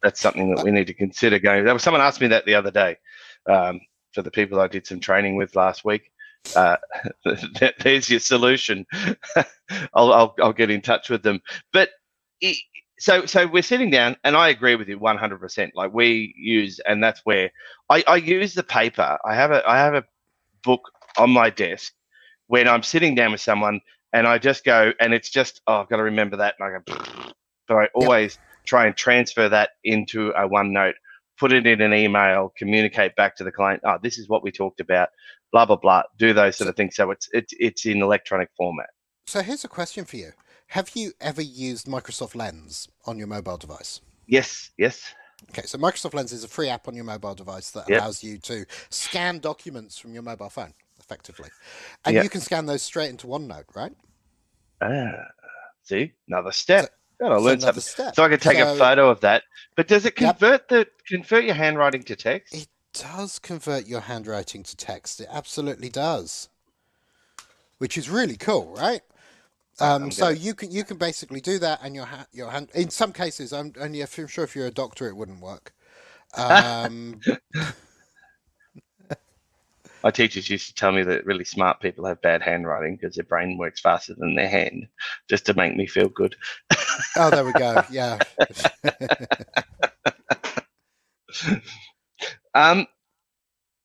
that's 0.03 0.21
something 0.21 0.53
that 0.55 0.65
we 0.65 0.73
need 0.73 0.89
to 0.89 0.95
consider 0.95 1.39
going. 1.39 1.65
There 1.65 1.75
was 1.75 1.83
someone 1.83 2.03
asked 2.03 2.21
me 2.21 2.27
that 2.29 2.47
the 2.47 2.55
other 2.57 2.73
day 2.73 2.97
um, 3.49 3.81
for 4.13 4.23
the 4.23 4.33
people 4.33 4.61
I 4.61 4.67
did 4.67 4.87
some 4.87 4.99
training 4.99 5.37
with 5.37 5.55
last 5.55 5.85
week. 5.85 6.11
Uh, 6.57 6.77
there's 7.83 8.11
your 8.11 8.19
solution. 8.19 8.85
I'll, 9.95 10.13
I'll 10.13 10.35
I'll 10.43 10.53
get 10.53 10.71
in 10.71 10.83
touch 10.83 11.09
with 11.09 11.23
them. 11.23 11.41
But 11.73 11.91
it, 12.41 12.57
so 12.99 13.25
so 13.25 13.47
we're 13.47 13.63
sitting 13.63 13.91
down, 13.91 14.17
and 14.25 14.37
I 14.37 14.49
agree 14.49 14.77
with 14.77 14.89
you 14.89 14.99
100%. 14.99 15.71
Like 15.75 15.93
we 15.93 16.35
use, 16.37 16.81
and 16.87 17.03
that's 17.03 17.21
where 17.25 17.51
I, 17.89 18.05
I 18.07 18.17
use 18.17 18.55
the 18.55 18.63
paper. 18.63 19.19
I 19.25 19.35
have 19.35 19.51
a 19.51 19.69
I 19.69 19.79
have 19.79 19.95
a 19.95 20.05
book 20.63 20.83
on 21.17 21.31
my 21.31 21.51
desk 21.51 21.93
when 22.47 22.69
I'm 22.69 22.83
sitting 22.83 23.15
down 23.15 23.33
with 23.33 23.41
someone, 23.41 23.81
and 24.13 24.27
I 24.27 24.39
just 24.39 24.65
go, 24.65 24.93
and 25.01 25.15
it's 25.15 25.31
just 25.31 25.63
oh, 25.67 25.81
I've 25.81 25.89
got 25.89 25.97
to 25.97 26.03
remember 26.03 26.37
that, 26.37 26.57
and 26.59 26.69
I 26.69 26.79
go, 26.79 27.33
but 27.69 27.77
I 27.77 27.89
always 27.95 28.39
try 28.67 28.87
and 28.87 28.95
transfer 28.95 29.49
that 29.49 29.71
into 29.83 30.31
a 30.31 30.47
OneNote, 30.47 30.93
put 31.39 31.53
it 31.53 31.67
in 31.67 31.81
an 31.81 31.95
email, 31.95 32.53
communicate 32.59 33.17
back 33.17 33.35
to 33.37 33.45
the 33.45 33.51
client. 33.51 33.81
Oh, 33.85 33.97
this 34.03 34.19
is 34.19 34.29
what 34.29 34.43
we 34.43 34.53
talked 34.53 34.81
about. 34.81 35.09
Blah 35.53 35.65
blah 35.65 35.77
blah. 35.77 36.03
Do 36.19 36.35
those 36.35 36.57
sort 36.57 36.69
of 36.69 36.77
things. 36.77 36.97
So 36.97 37.11
it's 37.13 37.31
it's 37.33 37.55
it's 37.59 37.87
in 37.87 38.03
electronic 38.03 38.51
format. 38.59 38.91
so 39.27 39.41
here's 39.41 39.65
a 39.65 39.69
question 39.69 40.05
for 40.05 40.17
you 40.17 40.33
have 40.71 40.91
you 40.95 41.13
ever 41.21 41.43
used 41.43 41.87
microsoft 41.87 42.35
lens 42.35 42.89
on 43.07 43.19
your 43.19 43.27
mobile 43.27 43.57
device 43.57 44.01
Yes, 44.27 44.71
yes. 44.79 45.13
Okay, 45.51 45.63
so 45.67 45.79
Microsoft 45.79 46.15
Lens 46.15 46.33
is 46.33 46.45
a 46.45 46.49
free 46.49 46.69
app 46.69 46.87
on 46.87 46.95
your 46.95 47.05
mobile 47.05 47.35
device 47.35 47.71
that 47.73 47.89
Yep. 47.89 47.99
allows 47.99 48.23
you 48.23 48.39
to 48.39 48.67
scan 48.91 49.39
documents 49.41 49.99
from 49.99 50.13
your 50.13 50.23
mobile 50.23 50.51
phone 50.51 50.75
effectively. 51.01 51.49
And 52.05 52.15
Yep. 52.15 52.25
you 52.25 52.31
can 52.31 52.41
scan 52.41 52.67
those 52.67 52.83
straight 52.83 53.11
into 53.11 53.27
OneNote, 53.27 53.75
right? 53.75 53.93
Ah, 54.81 55.25
see, 55.83 56.13
another 56.29 56.53
step. 56.53 56.91
So 57.19 57.27
learn 57.27 57.59
another 57.59 57.61
something. 57.61 57.83
step. 57.83 58.15
So 58.15 58.23
I 58.23 58.29
can 58.29 58.39
take 58.39 58.59
a 58.59 58.77
photo 58.77 59.11
of 59.11 59.21
that. 59.21 59.43
But 59.77 59.89
does 59.89 60.07
it 60.07 60.15
Yep. 60.19 60.39
convert 60.39 60.69
the 60.69 60.87
convert 61.07 61.45
your 61.45 61.55
handwriting 61.55 62.03
to 62.05 62.17
text? 62.17 62.55
It 62.55 62.69
does 62.93 63.39
convert 63.39 63.87
your 63.87 64.01
handwriting 64.03 64.63
to 64.63 64.77
text. 64.77 65.21
It 65.21 65.29
absolutely 65.31 65.89
does. 65.89 66.49
Which 67.79 67.99
is 67.99 68.09
really 68.09 68.37
cool, 68.37 68.73
right? 68.77 69.03
Um, 69.81 70.11
so 70.11 70.29
you 70.29 70.55
can 70.55 70.71
you 70.71 70.85
can 70.85 70.97
basically 70.97 71.41
do 71.41 71.59
that, 71.59 71.81
and 71.83 71.95
your 71.95 72.07
ha- 72.07 72.27
your 72.33 72.51
hand. 72.51 72.71
In 72.75 72.91
some 72.91 73.13
cases, 73.13 73.53
I'm 73.53 73.73
if 73.77 74.19
I'm 74.19 74.27
sure 74.27 74.45
if 74.45 74.55
you're 74.55 74.67
a 74.67 74.71
doctor, 74.71 75.09
it 75.09 75.17
wouldn't 75.17 75.41
work. 75.41 75.73
Um, 76.37 77.21
My 80.03 80.11
teachers 80.11 80.49
used 80.49 80.67
to 80.69 80.75
tell 80.75 80.93
me 80.93 81.03
that 81.03 81.27
really 81.27 81.45
smart 81.45 81.81
people 81.81 82.07
have 82.07 82.23
bad 82.23 82.41
handwriting 82.41 82.97
because 82.97 83.17
their 83.17 83.25
brain 83.25 83.59
works 83.59 83.81
faster 83.81 84.15
than 84.15 84.35
their 84.35 84.49
hand, 84.49 84.87
just 85.29 85.45
to 85.47 85.55
make 85.55 85.77
me 85.77 85.87
feel 85.87 86.09
good. 86.09 86.37
oh, 87.19 87.29
there 87.31 87.45
we 87.45 87.53
go. 87.53 87.83
Yeah. 87.91 88.19
Um, 92.55 92.87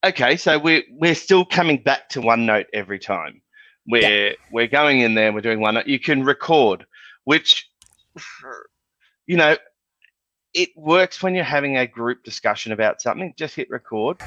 okay, 0.03 0.37
so 0.37 0.57
we're 0.57 0.83
we're 0.91 1.15
still 1.15 1.45
coming 1.45 1.81
back 1.83 2.09
to 2.09 2.21
OneNote 2.21 2.65
every 2.73 2.99
time. 2.99 3.41
We're 3.87 4.35
we're 4.51 4.67
going 4.67 5.01
in 5.01 5.13
there. 5.15 5.31
We're 5.31 5.41
doing 5.41 5.59
one. 5.59 5.81
You 5.85 5.99
can 5.99 6.23
record, 6.23 6.85
which 7.23 7.69
you 9.27 9.37
know, 9.37 9.57
it 10.53 10.69
works 10.75 11.21
when 11.21 11.35
you're 11.35 11.43
having 11.43 11.77
a 11.77 11.87
group 11.87 12.23
discussion 12.23 12.71
about 12.71 13.01
something. 13.01 13.33
Just 13.37 13.55
hit 13.55 13.69
record, 13.69 14.17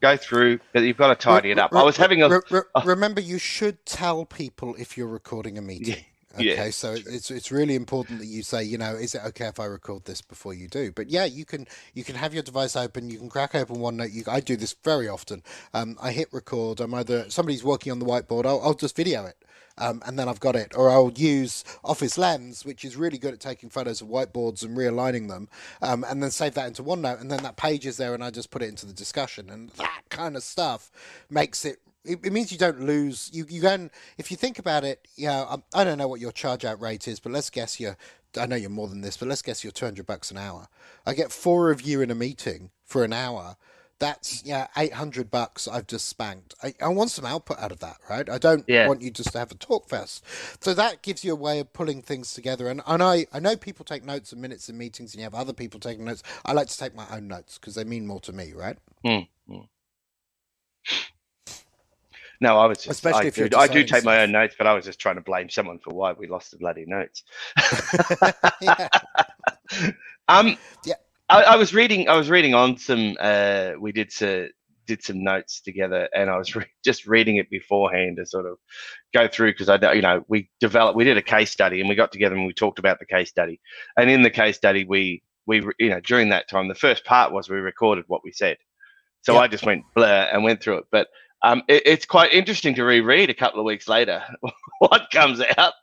go 0.00 0.16
through, 0.16 0.60
but 0.72 0.82
you've 0.82 0.96
got 0.96 1.08
to 1.08 1.14
tidy 1.14 1.50
it 1.50 1.58
up. 1.58 1.72
I 1.72 1.82
was 1.82 1.96
having 1.96 2.22
a 2.22 2.28
Re- 2.28 2.40
re- 2.50 2.62
remember, 2.84 3.20
you 3.20 3.38
should 3.38 3.84
tell 3.86 4.24
people 4.24 4.74
if 4.78 4.96
you're 4.96 5.08
recording 5.08 5.56
a 5.58 5.62
meeting. 5.62 6.04
Yeah, 6.38 6.52
Okay, 6.52 6.70
so 6.70 6.92
it- 6.92 7.06
it's 7.08 7.30
it's 7.30 7.50
really 7.50 7.74
important 7.74 8.20
that 8.20 8.26
you 8.26 8.42
say, 8.42 8.62
you 8.62 8.78
know, 8.78 8.94
is 8.94 9.14
it 9.14 9.22
okay 9.26 9.46
if 9.46 9.58
I 9.58 9.64
record 9.64 10.04
this 10.04 10.22
before 10.22 10.54
you 10.54 10.68
do? 10.68 10.92
But 10.92 11.10
yeah, 11.10 11.24
you 11.24 11.44
can 11.44 11.66
you 11.94 12.04
can 12.04 12.14
have 12.14 12.32
your 12.32 12.42
device 12.44 12.76
open, 12.76 13.10
you 13.10 13.18
can 13.18 13.28
crack 13.28 13.54
open 13.54 13.76
OneNote. 13.76 14.12
You, 14.12 14.22
I 14.28 14.40
do 14.40 14.56
this 14.56 14.74
very 14.84 15.08
often. 15.08 15.42
Um, 15.74 15.96
I 16.00 16.12
hit 16.12 16.28
record. 16.32 16.78
I'm 16.80 16.94
either 16.94 17.28
somebody's 17.30 17.64
working 17.64 17.90
on 17.90 17.98
the 17.98 18.06
whiteboard. 18.06 18.46
I'll, 18.46 18.60
I'll 18.62 18.74
just 18.74 18.94
video 18.96 19.26
it. 19.26 19.36
um, 19.78 20.02
and 20.04 20.18
then 20.18 20.28
I've 20.28 20.40
got 20.40 20.56
it. 20.56 20.72
Or 20.76 20.90
I'll 20.90 21.12
use 21.16 21.64
Office 21.82 22.18
Lens, 22.18 22.64
which 22.66 22.84
is 22.84 22.96
really 22.96 23.16
good 23.18 23.32
at 23.32 23.40
taking 23.40 23.70
photos 23.70 24.02
of 24.02 24.08
whiteboards 24.08 24.62
and 24.62 24.76
realigning 24.76 25.28
them, 25.28 25.48
um, 25.80 26.04
and 26.04 26.22
then 26.22 26.30
save 26.30 26.52
that 26.54 26.66
into 26.66 26.82
OneNote, 26.82 27.20
and 27.20 27.30
then 27.30 27.42
that 27.44 27.56
page 27.56 27.86
is 27.86 27.96
there, 27.96 28.12
and 28.12 28.22
I 28.22 28.30
just 28.30 28.50
put 28.50 28.62
it 28.62 28.68
into 28.68 28.84
the 28.84 28.92
discussion, 28.92 29.48
and 29.48 29.70
that 29.78 30.02
kind 30.10 30.36
of 30.36 30.42
stuff 30.42 30.90
makes 31.30 31.64
it 31.64 31.78
it, 32.04 32.20
it, 32.24 32.32
means 32.32 32.50
you 32.50 32.58
don't 32.58 32.80
lose. 32.80 33.30
You 33.32 33.46
you 33.48 33.60
can 33.60 33.90
if 34.18 34.30
you 34.30 34.36
think 34.36 34.58
about 34.58 34.84
it. 34.84 35.06
You 35.16 35.28
know, 35.28 35.46
I, 35.48 35.54
um, 35.54 35.64
I 35.74 35.84
don't 35.84 35.98
know 35.98 36.08
what 36.08 36.20
your 36.20 36.32
charge 36.32 36.64
out 36.64 36.80
rate 36.80 37.06
is, 37.06 37.20
but 37.20 37.32
let's 37.32 37.50
guess 37.50 37.78
you're. 37.78 37.96
I 38.38 38.46
know 38.46 38.56
you're 38.56 38.70
more 38.70 38.86
than 38.86 39.00
this, 39.00 39.16
but 39.16 39.28
let's 39.28 39.42
guess 39.42 39.64
you're 39.64 39.72
two 39.72 39.84
hundred 39.84 40.06
bucks 40.06 40.30
an 40.30 40.38
hour. 40.38 40.68
I 41.04 41.14
get 41.14 41.32
four 41.32 41.70
of 41.70 41.82
you 41.82 42.00
in 42.00 42.10
a 42.10 42.14
meeting 42.14 42.70
for 42.84 43.04
an 43.04 43.12
hour. 43.12 43.56
That's 43.98 44.42
yeah, 44.44 44.68
eight 44.78 44.94
hundred 44.94 45.30
bucks 45.30 45.68
I've 45.68 45.86
just 45.86 46.08
spanked. 46.08 46.54
I, 46.62 46.72
I 46.80 46.88
want 46.88 47.10
some 47.10 47.26
output 47.26 47.58
out 47.58 47.72
of 47.72 47.80
that, 47.80 47.98
right? 48.08 48.30
I 48.30 48.38
don't 48.38 48.64
yeah. 48.66 48.88
want 48.88 49.02
you 49.02 49.10
just 49.10 49.32
to 49.32 49.38
have 49.38 49.50
a 49.50 49.56
talk 49.56 49.90
fest. 49.90 50.24
So 50.60 50.72
that 50.72 51.02
gives 51.02 51.22
you 51.22 51.32
a 51.32 51.36
way 51.36 51.60
of 51.60 51.72
pulling 51.74 52.00
things 52.00 52.32
together. 52.32 52.68
And 52.68 52.80
and 52.86 53.02
I 53.02 53.26
I 53.32 53.40
know 53.40 53.56
people 53.56 53.84
take 53.84 54.04
notes 54.04 54.32
and 54.32 54.40
minutes 54.40 54.70
in 54.70 54.78
meetings, 54.78 55.12
and 55.12 55.18
you 55.18 55.24
have 55.24 55.34
other 55.34 55.52
people 55.52 55.80
taking 55.80 56.06
notes. 56.06 56.22
I 56.46 56.52
like 56.52 56.68
to 56.68 56.78
take 56.78 56.94
my 56.94 57.06
own 57.10 57.28
notes 57.28 57.58
because 57.58 57.74
they 57.74 57.84
mean 57.84 58.06
more 58.06 58.20
to 58.20 58.32
me, 58.32 58.54
right? 58.54 58.78
Mm-hmm. 59.04 59.58
No, 62.40 62.58
I 62.58 62.66
was 62.66 62.78
just. 62.78 62.90
Especially 62.90 63.26
I, 63.26 63.28
if 63.28 63.34
do, 63.34 63.56
I 63.56 63.66
do 63.66 63.84
take 63.84 64.04
my 64.04 64.22
own 64.22 64.32
notes, 64.32 64.54
but 64.56 64.66
I 64.66 64.72
was 64.72 64.84
just 64.84 64.98
trying 64.98 65.16
to 65.16 65.20
blame 65.20 65.50
someone 65.50 65.78
for 65.78 65.92
why 65.92 66.12
we 66.12 66.26
lost 66.26 66.50
the 66.50 66.56
bloody 66.56 66.84
notes. 66.86 67.22
yeah. 68.60 68.88
um. 70.28 70.56
Yeah. 70.84 70.94
I, 71.28 71.42
I, 71.42 71.56
was 71.56 71.72
reading. 71.72 72.08
I 72.08 72.16
was 72.16 72.28
reading 72.28 72.54
on 72.54 72.76
some. 72.76 73.16
Uh, 73.20 73.72
we 73.78 73.92
did 73.92 74.10
some 74.10 74.48
did 74.90 75.04
some 75.04 75.22
notes 75.22 75.60
together, 75.60 76.08
and 76.14 76.28
I 76.28 76.36
was 76.36 76.56
re- 76.56 76.66
just 76.84 77.06
reading 77.06 77.36
it 77.36 77.48
beforehand 77.50 78.16
to 78.16 78.26
sort 78.26 78.46
of 78.46 78.58
go 79.14 79.28
through 79.28 79.52
because 79.52 79.68
I, 79.68 79.92
you 79.92 80.02
know, 80.02 80.24
we 80.28 80.50
developed. 80.60 80.96
We 80.96 81.04
did 81.04 81.16
a 81.16 81.22
case 81.22 81.50
study, 81.50 81.80
and 81.80 81.88
we 81.88 81.94
got 81.94 82.12
together 82.12 82.34
and 82.34 82.46
we 82.46 82.52
talked 82.52 82.78
about 82.78 82.98
the 82.98 83.06
case 83.06 83.28
study. 83.28 83.60
And 83.96 84.10
in 84.10 84.22
the 84.22 84.30
case 84.30 84.56
study, 84.56 84.84
we 84.84 85.22
we 85.46 85.62
you 85.78 85.90
know 85.90 86.00
during 86.00 86.30
that 86.30 86.48
time, 86.48 86.68
the 86.68 86.74
first 86.74 87.04
part 87.04 87.32
was 87.32 87.48
we 87.48 87.58
recorded 87.58 88.04
what 88.08 88.24
we 88.24 88.32
said. 88.32 88.56
So 89.22 89.34
yep. 89.34 89.42
I 89.42 89.48
just 89.48 89.66
went 89.66 89.84
blur 89.94 90.28
and 90.32 90.42
went 90.42 90.62
through 90.62 90.78
it. 90.78 90.84
But 90.90 91.08
um, 91.42 91.62
it, 91.68 91.82
it's 91.86 92.06
quite 92.06 92.32
interesting 92.32 92.74
to 92.74 92.84
reread 92.84 93.30
a 93.30 93.34
couple 93.34 93.60
of 93.60 93.66
weeks 93.66 93.88
later 93.88 94.22
what 94.78 95.10
comes 95.12 95.40
out. 95.56 95.74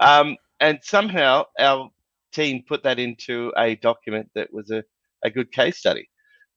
Um, 0.00 0.36
and 0.60 0.78
somehow 0.82 1.44
our 1.58 1.90
team 2.32 2.64
put 2.66 2.82
that 2.82 2.98
into 2.98 3.52
a 3.56 3.76
document 3.76 4.30
that 4.34 4.52
was 4.52 4.70
a, 4.70 4.82
a 5.24 5.30
good 5.30 5.52
case 5.52 5.78
study. 5.78 6.08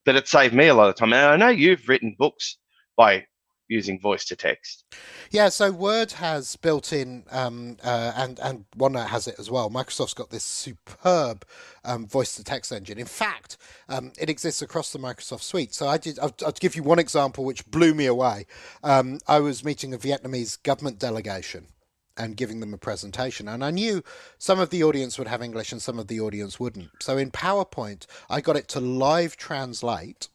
But 0.06 0.16
it 0.16 0.28
saved 0.28 0.54
me 0.54 0.68
a 0.68 0.74
lot 0.74 0.90
of 0.90 0.96
time. 0.96 1.14
And 1.14 1.26
I 1.26 1.36
know 1.36 1.50
you've 1.50 1.88
written 1.88 2.16
books 2.18 2.58
by 2.98 3.26
using 3.70 4.00
voice 4.00 4.26
to 4.26 4.36
text. 4.36 4.84
Yeah, 5.32 5.50
so 5.50 5.72
Word 5.72 6.12
has 6.14 6.56
built 6.58 6.92
in, 6.92 7.24
um, 7.32 7.78
uh, 7.84 8.12
and 8.16 8.40
and 8.40 8.66
OneNote 8.78 9.08
has 9.08 9.28
it 9.28 9.36
as 9.40 9.50
well. 9.50 9.70
Microsoft's 9.70 10.14
got 10.14 10.32
this 10.32 10.44
superb 10.44 11.46
um, 11.86 12.08
voice 12.08 12.36
to 12.36 12.44
text 12.44 12.72
engine. 12.72 12.98
In 12.98 13.06
fact, 13.06 13.58
um, 13.88 14.12
it 14.20 14.30
exists 14.30 14.62
across 14.62 14.92
the 14.92 15.00
Microsoft 15.00 15.44
suite. 15.44 15.74
So 15.74 15.88
I 15.88 15.98
did. 15.98 16.20
I'll, 16.20 16.36
I'll 16.46 16.52
give 16.52 16.76
you 16.76 16.84
one 16.84 17.00
example 17.00 17.46
which 17.46 17.66
blew 17.70 17.94
me 17.94 18.08
away. 18.08 18.48
Um, 18.84 19.20
I 19.28 19.40
was 19.40 19.64
meeting 19.64 19.94
a 19.94 19.98
Vietnamese 19.98 20.62
government 20.62 21.00
delegation. 21.00 21.68
And 22.18 22.36
giving 22.36 22.60
them 22.60 22.74
a 22.74 22.78
presentation. 22.78 23.48
And 23.48 23.64
I 23.64 23.72
knew 23.72 24.04
some 24.38 24.60
of 24.60 24.72
the 24.72 24.84
audience 24.84 25.18
would 25.18 25.30
have 25.30 25.42
English 25.42 25.72
and 25.72 25.82
some 25.82 25.98
of 25.98 26.08
the 26.08 26.20
audience 26.20 26.60
wouldn't. 26.60 26.90
So 27.02 27.18
in 27.18 27.32
PowerPoint, 27.32 28.08
I 28.30 28.42
got 28.42 28.58
it 28.58 28.68
to 28.70 28.82
live 28.82 29.38
translate 29.38 30.28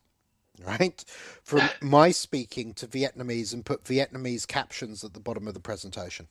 right? 0.63 1.05
From 1.43 1.63
my 1.83 2.11
speaking 2.11 2.75
to 2.75 2.87
Vietnamese 2.87 3.53
and 3.53 3.65
put 3.65 3.85
Vietnamese 3.85 4.47
captions 4.47 5.05
at 5.05 5.15
the 5.15 5.21
bottom 5.21 5.49
of 5.49 5.55
the 5.55 5.61
presentation. 5.61 6.29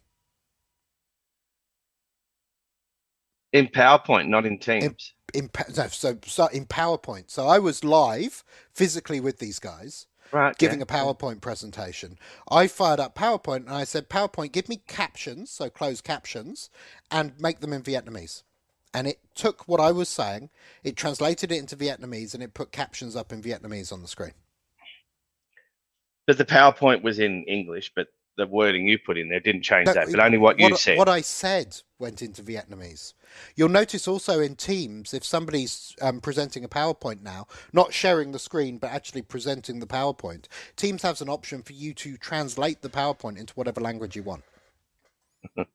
In 3.52 3.68
PowerPoint, 3.68 4.28
not 4.28 4.46
in 4.46 4.58
Teams. 4.58 5.14
In, 5.34 5.44
in 5.44 5.50
no, 5.76 5.88
so, 5.88 6.18
so 6.26 6.48
in 6.48 6.66
PowerPoint. 6.66 7.30
So 7.30 7.48
I 7.48 7.60
was 7.60 7.84
live 7.84 8.44
physically 8.74 9.20
with 9.20 9.40
these 9.40 9.60
guys. 9.60 10.08
Right, 10.32 10.58
giving 10.58 10.82
a 10.82 10.88
PowerPoint 10.88 11.42
presentation. 11.42 12.18
I 12.50 12.66
fired 12.66 13.00
up 13.00 13.14
PowerPoint 13.14 13.68
and 13.68 13.70
I 13.70 13.84
said, 13.84 14.10
PowerPoint, 14.10 14.52
give 14.52 14.68
me 14.68 14.82
captions, 14.88 15.52
so 15.52 15.70
closed 15.70 16.04
captions, 16.04 16.72
and 17.12 17.40
make 17.40 17.60
them 17.60 17.72
in 17.72 17.84
Vietnamese 17.84 18.42
and 18.94 19.08
it 19.08 19.20
took 19.34 19.68
what 19.68 19.80
I 19.80 19.92
was 19.92 20.08
saying, 20.08 20.50
it 20.84 20.96
translated 20.96 21.52
it 21.52 21.58
into 21.58 21.76
Vietnamese, 21.76 22.34
and 22.34 22.44
it 22.44 22.54
put 22.54 22.72
captions 22.72 23.16
up 23.16 23.34
in 23.34 23.42
Vietnamese 23.42 23.92
on 23.92 24.02
the 24.02 24.08
screen. 24.08 24.34
But 26.28 26.38
the 26.38 26.46
PowerPoint 26.46 27.02
was 27.02 27.20
in 27.20 27.44
English, 27.44 27.92
but 27.96 28.08
the 28.38 28.48
wording 28.48 28.88
you 28.88 28.98
put 28.98 29.18
in 29.18 29.30
there 29.30 29.40
didn't 29.40 29.62
change 29.62 29.88
no, 29.88 29.94
that, 29.94 30.08
but 30.10 30.20
only 30.20 30.38
what, 30.38 30.58
what 30.58 30.72
you 30.72 30.78
said. 30.78 30.98
What 30.98 31.10
I 31.10 31.22
said 31.22 31.78
went 32.00 32.22
into 32.22 32.42
Vietnamese. 32.42 33.14
You'll 33.56 33.70
notice 33.70 34.08
also 34.08 34.40
in 34.40 34.56
Teams, 34.56 35.14
if 35.14 35.24
somebody's 35.24 35.96
um, 36.02 36.22
presenting 36.22 36.64
a 36.64 36.70
PowerPoint 36.70 37.22
now, 37.22 37.48
not 37.74 37.94
sharing 37.94 38.32
the 38.32 38.40
screen, 38.40 38.78
but 38.78 38.92
actually 38.92 39.22
presenting 39.22 39.80
the 39.80 39.88
PowerPoint, 39.88 40.46
Teams 40.76 41.02
has 41.02 41.22
an 41.22 41.30
option 41.30 41.62
for 41.62 41.74
you 41.74 41.94
to 41.96 42.18
translate 42.18 42.82
the 42.82 42.90
PowerPoint 42.90 43.38
into 43.38 43.54
whatever 43.54 43.82
language 43.82 44.16
you 44.16 44.24
want. 44.24 44.44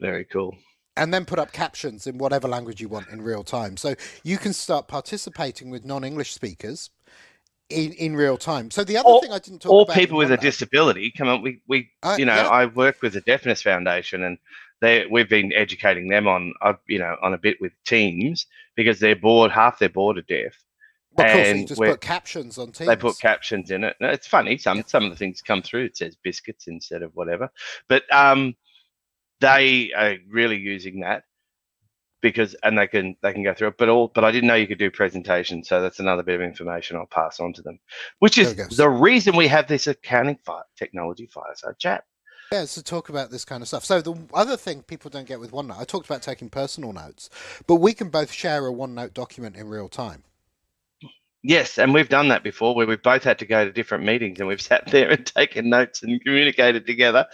Very 0.00 0.24
cool 0.24 0.56
and 0.98 1.14
then 1.14 1.24
put 1.24 1.38
up 1.38 1.52
captions 1.52 2.06
in 2.06 2.18
whatever 2.18 2.48
language 2.48 2.80
you 2.80 2.88
want 2.88 3.08
in 3.08 3.22
real 3.22 3.44
time. 3.44 3.76
So 3.76 3.94
you 4.22 4.36
can 4.38 4.52
start 4.52 4.88
participating 4.88 5.70
with 5.70 5.84
non-English 5.84 6.32
speakers 6.32 6.90
in, 7.70 7.92
in 7.92 8.16
real 8.16 8.36
time. 8.36 8.70
So 8.70 8.84
the 8.84 8.96
other 8.96 9.08
or, 9.08 9.20
thing 9.20 9.32
I 9.32 9.38
didn't 9.38 9.60
talk 9.60 9.72
or 9.72 9.82
about, 9.82 9.96
people 9.96 10.18
with 10.18 10.32
a 10.32 10.36
disability. 10.36 11.12
Come 11.16 11.28
on, 11.28 11.42
we 11.42 11.60
we 11.68 11.90
uh, 12.02 12.16
you 12.18 12.24
know 12.24 12.34
yeah. 12.34 12.48
I 12.48 12.66
work 12.66 13.02
with 13.02 13.12
the 13.12 13.20
Deafness 13.20 13.62
Foundation, 13.62 14.22
and 14.22 14.38
they 14.80 15.06
we've 15.06 15.28
been 15.28 15.52
educating 15.52 16.08
them 16.08 16.26
on 16.26 16.54
uh, 16.62 16.74
you 16.86 16.98
know 16.98 17.16
on 17.22 17.34
a 17.34 17.38
bit 17.38 17.58
with 17.60 17.72
Teams 17.84 18.46
because 18.74 19.00
they're 19.00 19.16
bored, 19.16 19.50
half 19.50 19.78
their 19.78 19.88
board 19.88 20.18
are 20.18 20.22
deaf. 20.22 20.54
Of 21.18 21.26
course, 21.26 21.48
you 21.48 21.66
just 21.66 21.80
put 21.80 22.00
captions 22.00 22.58
on 22.58 22.70
Teams. 22.70 22.88
They 22.88 22.96
put 22.96 23.18
captions 23.18 23.70
in 23.70 23.82
it. 23.82 23.96
It's 24.00 24.26
funny. 24.26 24.56
Some 24.56 24.84
some 24.86 25.04
of 25.04 25.10
the 25.10 25.16
things 25.16 25.42
come 25.42 25.62
through. 25.62 25.86
It 25.86 25.96
says 25.96 26.16
biscuits 26.22 26.68
instead 26.68 27.02
of 27.02 27.14
whatever. 27.14 27.50
But 27.88 28.04
um, 28.14 28.54
they 29.40 29.92
are 29.92 30.16
really 30.30 30.56
using 30.56 31.00
that 31.00 31.24
because 32.20 32.54
and 32.62 32.76
they 32.76 32.86
can 32.86 33.16
they 33.22 33.32
can 33.32 33.44
go 33.44 33.54
through 33.54 33.68
it 33.68 33.78
but 33.78 33.88
all 33.88 34.10
but 34.12 34.24
i 34.24 34.30
didn't 34.30 34.48
know 34.48 34.54
you 34.54 34.66
could 34.66 34.78
do 34.78 34.90
presentations 34.90 35.68
so 35.68 35.80
that's 35.80 36.00
another 36.00 36.22
bit 36.22 36.34
of 36.34 36.40
information 36.40 36.96
i'll 36.96 37.06
pass 37.06 37.38
on 37.38 37.52
to 37.52 37.62
them 37.62 37.78
which 38.18 38.38
is 38.38 38.54
the 38.76 38.88
reason 38.88 39.36
we 39.36 39.46
have 39.46 39.68
this 39.68 39.86
accounting 39.86 40.38
fire, 40.44 40.64
technology 40.76 41.26
fireside 41.32 41.78
chat 41.78 42.04
yeah, 42.50 42.64
to 42.64 42.82
talk 42.82 43.10
about 43.10 43.30
this 43.30 43.44
kind 43.44 43.60
of 43.60 43.68
stuff. 43.68 43.84
So 43.84 44.00
the 44.00 44.16
other 44.32 44.56
thing 44.56 44.82
people 44.82 45.10
don't 45.10 45.26
get 45.26 45.38
with 45.38 45.50
OneNote, 45.50 45.78
I 45.78 45.84
talked 45.84 46.06
about 46.06 46.22
taking 46.22 46.48
personal 46.48 46.94
notes, 46.94 47.28
but 47.66 47.74
we 47.74 47.92
can 47.92 48.08
both 48.08 48.32
share 48.32 48.66
a 48.66 48.72
OneNote 48.72 49.12
document 49.12 49.54
in 49.54 49.68
real 49.68 49.88
time. 49.88 50.24
Yes, 51.42 51.78
and 51.78 51.94
we've 51.94 52.08
done 52.08 52.28
that 52.28 52.42
before 52.42 52.74
where 52.74 52.86
we've 52.86 53.02
both 53.02 53.22
had 53.22 53.38
to 53.38 53.46
go 53.46 53.64
to 53.64 53.72
different 53.72 54.04
meetings 54.04 54.40
and 54.40 54.48
we've 54.48 54.60
sat 54.70 54.86
there 54.88 55.10
and 55.10 55.24
taken 55.24 55.70
notes 55.70 56.02
and 56.02 56.22
communicated 56.24 56.86
together 56.86 57.26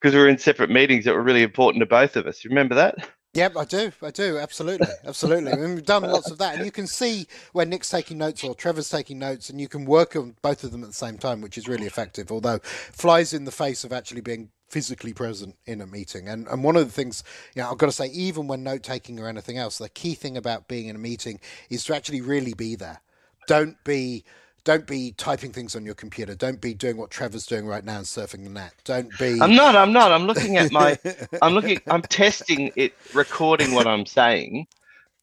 because 0.00 0.14
we 0.14 0.20
were 0.20 0.28
in 0.28 0.38
separate 0.38 0.70
meetings 0.70 1.04
that 1.04 1.14
were 1.14 1.22
really 1.22 1.42
important 1.42 1.82
to 1.82 1.86
both 1.86 2.16
of 2.16 2.26
us. 2.26 2.44
You 2.44 2.50
Remember 2.50 2.76
that? 2.76 3.08
Yep, 3.34 3.56
I 3.56 3.64
do. 3.66 3.92
I 4.02 4.10
do. 4.10 4.38
Absolutely. 4.38 4.86
Absolutely. 5.04 5.54
Mean, 5.54 5.74
we've 5.74 5.84
done 5.84 6.02
lots 6.02 6.30
of 6.30 6.38
that. 6.38 6.56
And 6.56 6.64
you 6.64 6.72
can 6.72 6.86
see 6.86 7.26
when 7.52 7.68
Nick's 7.68 7.90
taking 7.90 8.16
notes 8.18 8.42
or 8.42 8.54
Trevor's 8.54 8.88
taking 8.88 9.18
notes, 9.18 9.50
and 9.50 9.60
you 9.60 9.68
can 9.68 9.84
work 9.84 10.16
on 10.16 10.34
both 10.40 10.64
of 10.64 10.72
them 10.72 10.82
at 10.82 10.88
the 10.88 10.94
same 10.94 11.18
time, 11.18 11.40
which 11.40 11.58
is 11.58 11.68
really 11.68 11.86
effective, 11.86 12.32
although 12.32 12.58
flies 12.58 13.34
in 13.34 13.44
the 13.44 13.52
face 13.52 13.84
of 13.84 13.92
actually 13.92 14.22
being 14.22 14.50
physically 14.70 15.12
present 15.12 15.56
in 15.66 15.80
a 15.80 15.86
meeting. 15.86 16.26
And 16.26 16.48
and 16.48 16.64
one 16.64 16.76
of 16.76 16.86
the 16.86 16.92
things, 16.92 17.22
you 17.54 17.62
know, 17.62 17.70
I've 17.70 17.78
got 17.78 17.86
to 17.86 17.92
say, 17.92 18.06
even 18.08 18.46
when 18.46 18.62
note 18.62 18.82
taking 18.82 19.20
or 19.20 19.28
anything 19.28 19.58
else, 19.58 19.76
the 19.78 19.90
key 19.90 20.14
thing 20.14 20.36
about 20.36 20.66
being 20.66 20.88
in 20.88 20.96
a 20.96 20.98
meeting 20.98 21.38
is 21.68 21.84
to 21.84 21.94
actually 21.94 22.22
really 22.22 22.54
be 22.54 22.76
there 22.76 23.02
don't 23.48 23.82
be 23.82 24.24
don't 24.68 24.86
be 24.86 25.12
typing 25.12 25.50
things 25.50 25.74
on 25.74 25.86
your 25.86 25.94
computer. 25.94 26.34
Don't 26.34 26.60
be 26.60 26.74
doing 26.74 26.98
what 26.98 27.10
Trevor's 27.10 27.46
doing 27.46 27.66
right 27.66 27.82
now 27.82 27.96
and 27.96 28.04
surfing 28.04 28.44
the 28.44 28.50
net. 28.50 28.74
Don't 28.84 29.10
be. 29.18 29.40
I'm 29.40 29.54
not. 29.54 29.74
I'm 29.74 29.94
not. 29.94 30.12
I'm 30.12 30.26
looking 30.26 30.58
at 30.58 30.70
my. 30.70 30.98
I'm 31.42 31.54
looking. 31.54 31.80
I'm 31.86 32.02
testing 32.02 32.70
it, 32.76 32.92
recording 33.14 33.72
what 33.72 33.86
I'm 33.86 34.04
saying. 34.04 34.66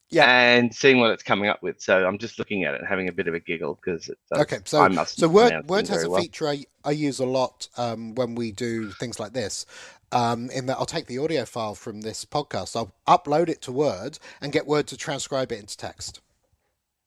Yeah. 0.09 0.29
And 0.29 0.73
seeing 0.73 0.99
what 0.99 1.11
it's 1.11 1.21
coming 1.21 1.47
up 1.47 1.61
with. 1.61 1.79
So 1.79 2.07
I'm 2.07 2.17
just 2.17 2.39
looking 2.39 2.63
at 2.63 2.73
it 2.73 2.79
and 2.79 2.87
having 2.87 3.07
a 3.07 3.11
bit 3.11 3.27
of 3.27 3.35
a 3.35 3.39
giggle 3.39 3.75
because 3.75 4.09
okay. 4.33 4.59
So 4.65 4.87
so 5.05 5.27
Word 5.27 5.67
Word 5.67 5.87
has 5.89 6.03
a 6.03 6.09
well. 6.09 6.21
feature 6.21 6.47
I, 6.47 6.65
I 6.83 6.91
use 6.91 7.19
a 7.19 7.25
lot 7.25 7.67
um, 7.77 8.15
when 8.15 8.33
we 8.33 8.51
do 8.51 8.89
things 8.91 9.19
like 9.19 9.33
this. 9.33 9.67
Um, 10.11 10.49
in 10.49 10.65
that 10.67 10.77
I'll 10.77 10.85
take 10.87 11.05
the 11.05 11.19
audio 11.19 11.45
file 11.45 11.75
from 11.75 12.01
this 12.01 12.25
podcast, 12.25 12.75
I'll 12.75 12.95
upload 13.07 13.49
it 13.49 13.61
to 13.63 13.71
Word 13.71 14.17
and 14.41 14.51
get 14.51 14.65
Word 14.65 14.87
to 14.87 14.97
transcribe 14.97 15.51
it 15.51 15.59
into 15.59 15.77
text. 15.77 16.21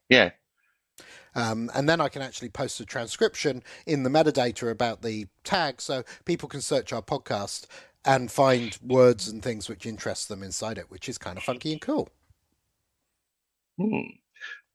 Yeah, 0.09 0.31
um, 1.39 1.71
and 1.73 1.89
then 1.89 2.01
I 2.01 2.09
can 2.09 2.21
actually 2.21 2.49
post 2.49 2.81
a 2.81 2.85
transcription 2.85 3.63
in 3.87 4.03
the 4.03 4.11
metadata 4.11 4.73
about 4.73 5.03
the 5.03 5.29
tag 5.45 5.81
so 5.81 6.03
people 6.25 6.49
can 6.49 6.61
search 6.61 6.93
our 6.93 7.01
podcast 7.01 7.67
and 8.05 8.29
find 8.29 8.77
words 8.85 9.29
and 9.29 9.41
things 9.41 9.69
which 9.69 9.87
interest 9.87 10.29
them 10.29 10.43
inside 10.43 10.79
it, 10.79 10.91
which 10.91 11.09
is 11.09 11.17
kind 11.17 11.39
of 11.39 11.45
funky 11.45 11.71
and 11.71 11.81
cool. 11.81 12.09
Hmm. 13.79 14.01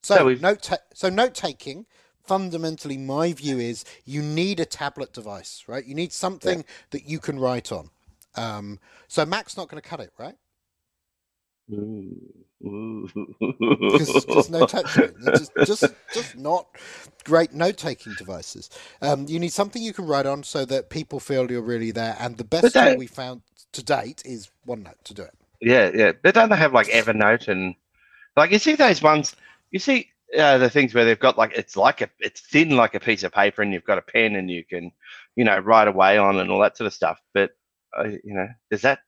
So, 0.04 0.16
so 0.16 0.34
note 0.36 0.62
ta- 0.62 0.78
so 0.94 1.10
note 1.10 1.34
taking 1.34 1.86
fundamentally, 2.24 2.98
my 2.98 3.34
view 3.34 3.60
is 3.60 3.84
you 4.06 4.22
need 4.22 4.62
a 4.62 4.66
tablet 4.66 5.12
device, 5.12 5.66
right? 5.68 5.86
You 5.86 5.96
need 5.96 6.14
something 6.14 6.60
yeah. 6.60 6.66
that 6.92 7.10
you 7.10 7.20
can 7.20 7.40
write 7.40 7.74
on. 7.74 7.90
Um, 8.36 8.80
so 9.10 9.26
Mac's 9.26 9.58
not 9.58 9.68
going 9.68 9.82
to 9.82 9.88
cut 9.88 10.00
it, 10.00 10.14
right? 10.18 10.36
There's 12.64 14.50
no 14.50 14.66
touching. 14.66 15.14
Just, 15.26 15.52
just, 15.66 15.86
just 16.14 16.38
not 16.38 16.68
great 17.26 17.54
note-taking 17.54 18.14
devices. 18.18 18.70
Um, 19.02 19.26
you 19.28 19.40
need 19.40 19.52
something 19.52 19.82
you 19.82 19.94
can 19.94 20.06
write 20.06 20.26
on 20.26 20.44
so 20.44 20.64
that 20.66 20.90
people 20.90 21.20
feel 21.20 21.52
you're 21.52 21.62
really 21.62 21.92
there. 21.92 22.16
And 22.20 22.38
the 22.38 22.46
best 22.46 22.74
thing 22.74 22.98
we 22.98 23.08
found 23.08 23.42
to 23.74 23.84
date 23.84 24.22
is 24.26 24.50
OneNote 24.68 25.04
to 25.04 25.14
do 25.14 25.24
it. 25.24 25.34
Yeah, 25.60 25.92
yeah. 25.94 26.12
But 26.22 26.36
don't 26.36 26.50
they 26.50 26.56
have 26.56 26.74
like 26.74 26.88
Evernote 26.88 27.48
and 27.48 27.76
like 28.36 28.52
you 28.52 28.60
see 28.60 28.76
those 28.76 29.02
ones? 29.02 29.36
You 29.72 29.80
see 29.80 30.10
uh, 30.38 30.58
the 30.58 30.70
things 30.70 30.94
where 30.94 31.06
they've 31.06 31.20
got 31.20 31.38
like 31.38 31.54
it's 31.54 31.76
like 31.78 32.02
a 32.02 32.10
it's 32.20 32.42
thin 32.42 32.76
like 32.76 32.96
a 32.96 33.00
piece 33.00 33.24
of 33.24 33.32
paper, 33.32 33.62
and 33.62 33.74
you've 33.74 33.84
got 33.84 33.98
a 33.98 34.02
pen, 34.02 34.36
and 34.36 34.50
you 34.50 34.64
can 34.64 34.92
you 35.36 35.44
know 35.44 35.58
write 35.60 35.88
away 35.88 36.18
on 36.18 36.40
and 36.40 36.52
all 36.52 36.60
that 36.62 36.78
sort 36.78 36.88
of 36.88 36.94
stuff. 36.94 37.20
But 37.34 37.52
uh, 37.98 38.10
you 38.24 38.34
know, 38.34 38.48
does 38.72 38.82
that 38.82 39.00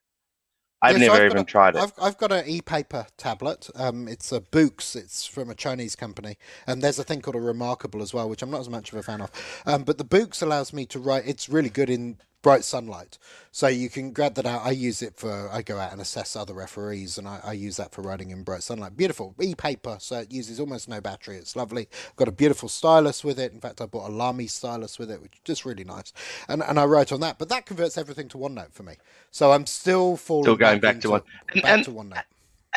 I've 0.82 1.00
yeah, 1.00 1.08
never 1.08 1.18
so 1.18 1.26
even 1.26 1.38
a, 1.40 1.44
tried 1.44 1.76
it. 1.76 1.82
I've, 1.82 1.94
I've 2.00 2.18
got 2.18 2.32
an 2.32 2.48
e-paper 2.48 3.08
tablet. 3.18 3.70
Um, 3.76 4.08
it's 4.08 4.32
a 4.32 4.42
Boox. 4.42 4.96
It's 4.96 5.26
from 5.26 5.50
a 5.50 5.56
Chinese 5.56 5.96
company, 5.96 6.38
and 6.68 6.82
there's 6.82 7.00
a 7.00 7.04
thing 7.04 7.22
called 7.22 7.36
a 7.36 7.40
Remarkable 7.40 8.02
as 8.02 8.14
well, 8.14 8.30
which 8.30 8.42
I'm 8.42 8.52
not 8.52 8.62
as 8.62 8.70
much 8.70 8.92
of 8.92 8.98
a 8.98 9.04
fan 9.04 9.22
of. 9.22 9.32
Um, 9.66 9.84
but 9.84 9.98
the 9.98 10.06
Boox 10.06 10.44
allows 10.44 10.74
me 10.74 10.86
to 10.88 11.00
write. 11.00 11.24
It's 11.26 11.50
really 11.50 11.70
good 11.70 11.90
in 11.90 12.18
bright 12.46 12.64
sunlight. 12.64 13.18
So 13.52 13.66
you 13.66 13.90
can 13.90 14.12
grab 14.12 14.36
that 14.36 14.46
out. 14.46 14.62
I 14.64 14.70
use 14.70 15.02
it 15.02 15.16
for, 15.18 15.50
I 15.52 15.64
go 15.64 15.80
out 15.80 15.92
and 15.92 16.00
assess 16.00 16.36
other 16.36 16.54
referees 16.54 17.18
and 17.18 17.28
I, 17.28 17.40
I 17.44 17.54
use 17.54 17.78
that 17.78 17.92
for 17.92 18.04
writing 18.04 18.30
in 18.30 18.44
bright 18.44 18.62
sunlight. 18.62 18.96
Beautiful. 18.96 19.34
E 19.42 19.56
paper. 19.56 19.98
So 20.00 20.20
it 20.20 20.32
uses 20.32 20.60
almost 20.60 20.88
no 20.88 21.02
battery. 21.02 21.38
It's 21.38 21.56
lovely. 21.56 21.90
Got 22.18 22.28
a 22.28 22.32
beautiful 22.32 22.70
stylus 22.70 23.24
with 23.24 23.40
it. 23.40 23.52
In 23.52 23.60
fact, 23.60 23.82
I 23.82 23.88
bought 23.88 24.12
a 24.12 24.14
Lamy 24.14 24.46
stylus 24.46 25.00
with 25.00 25.10
it, 25.10 25.24
which 25.24 25.34
is 25.34 25.40
just 25.44 25.66
really 25.66 25.84
nice. 25.84 26.14
And, 26.48 26.62
and 26.62 26.80
I 26.80 26.86
write 26.86 27.12
on 27.12 27.20
that. 27.22 27.40
But 27.40 27.50
that 27.50 27.66
converts 27.66 27.98
everything 27.98 28.28
to 28.28 28.38
OneNote 28.38 28.74
for 28.74 28.84
me. 28.84 28.94
So 29.32 29.52
I'm 29.52 29.66
still 29.66 30.16
falling 30.16 30.44
still 30.44 30.56
going 30.56 30.80
back, 30.80 30.98
back 30.98 31.02
to 31.02 31.10
one 31.10 31.22
and, 31.52 31.64
back 31.64 31.72
and, 31.72 31.86
to 31.86 31.92
OneNote. 31.92 32.24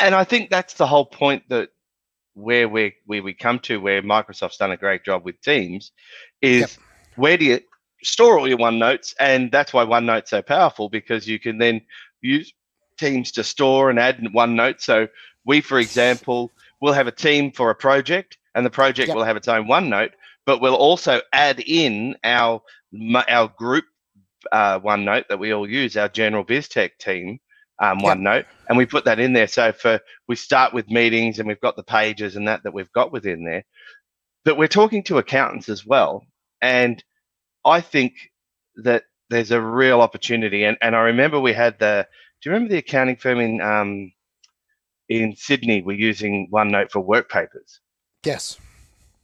And 0.01 0.15
I 0.15 0.25
think 0.25 0.49
that's 0.49 0.73
the 0.75 0.87
whole 0.87 1.05
point 1.05 1.43
that 1.51 1.69
where 2.33 2.71
we 2.71 2.95
where 3.05 3.23
we 3.23 3.35
come 3.35 3.59
to 3.59 3.83
where 3.83 4.01
Microsoft's 4.01 4.57
done 4.57 4.71
a 4.71 4.79
great 4.79 5.05
job 5.05 5.27
with 5.27 5.39
Teams 5.43 5.93
is 6.41 6.61
yep. 6.61 6.71
where 7.17 7.37
do 7.37 7.45
you 7.45 7.61
store 8.03 8.39
all 8.39 8.49
your 8.49 8.59
OneNotes, 8.59 9.15
and 9.21 9.51
that's 9.51 9.73
why 9.73 9.85
OneNote's 9.85 10.31
so 10.31 10.43
powerful 10.43 10.89
because 10.89 11.27
you 11.27 11.39
can 11.39 11.59
then 11.59 11.81
use 12.21 12.53
Teams 12.99 13.31
to 13.33 13.45
store 13.45 13.91
and 13.91 13.99
add 13.99 14.19
OneNote. 14.19 14.81
So 14.81 15.07
we, 15.45 15.61
for 15.61 15.79
example, 15.79 16.51
will 16.81 16.93
have 16.93 17.07
a 17.07 17.13
team 17.13 17.53
for 17.53 17.71
a 17.71 17.75
project, 17.75 18.39
and 18.57 18.67
the 18.67 18.71
project 18.71 19.09
yep. 19.09 19.17
will 19.17 19.25
have 19.25 19.37
its 19.37 19.47
own 19.47 19.69
OneNote, 19.69 20.11
but 20.47 20.61
we'll 20.61 20.75
also 20.75 21.21
add 21.33 21.61
in 21.61 22.17
our 22.25 22.61
our 23.29 23.49
group 23.57 23.85
uh, 24.51 24.81
OneNote 24.81 25.29
that 25.29 25.39
we 25.39 25.53
all 25.53 25.69
use, 25.69 25.97
our 25.97 26.09
general 26.09 26.45
BizTech 26.45 26.99
team 26.99 27.39
um, 27.81 28.01
yep. 28.01 28.47
And 28.69 28.77
we 28.77 28.87
put 28.87 29.05
that 29.05 29.21
in 29.21 29.33
there. 29.33 29.47
So 29.47 29.73
for 29.73 30.01
we 30.27 30.37
start 30.37 30.75
with 30.75 30.91
meetings, 30.91 31.39
and 31.39 31.47
we've 31.47 31.61
got 31.61 31.77
the 31.77 31.85
pages 31.85 32.37
and 32.37 32.49
that 32.49 32.63
that 32.65 32.75
we've 32.75 32.93
got 32.93 33.13
within 33.13 33.45
there. 33.45 33.65
But 34.45 34.57
we're 34.57 34.69
talking 34.69 35.03
to 35.05 35.19
accountants 35.19 35.69
as 35.69 35.87
well, 35.87 36.25
and 36.61 37.03
I 37.65 37.81
think 37.81 38.15
that 38.77 39.05
there's 39.31 39.51
a 39.51 39.61
real 39.61 40.01
opportunity. 40.01 40.65
And, 40.65 40.77
and 40.81 40.97
I 40.97 41.01
remember 41.01 41.41
we 41.41 41.53
had 41.53 41.79
the, 41.79 42.07
do 42.41 42.49
you 42.49 42.55
remember 42.55 42.73
the 42.73 42.79
accounting 42.79 43.17
firm 43.17 43.41
in, 43.41 43.61
um, 43.61 44.13
in 45.09 45.35
Sydney 45.37 45.83
were 45.83 45.93
using 45.93 46.49
OneNote 46.53 46.91
for 46.91 47.01
work 47.01 47.31
papers? 47.31 47.81
Yes. 48.25 48.59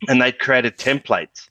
And 0.08 0.20
they 0.20 0.32
created 0.32 0.76
templates 0.76 1.48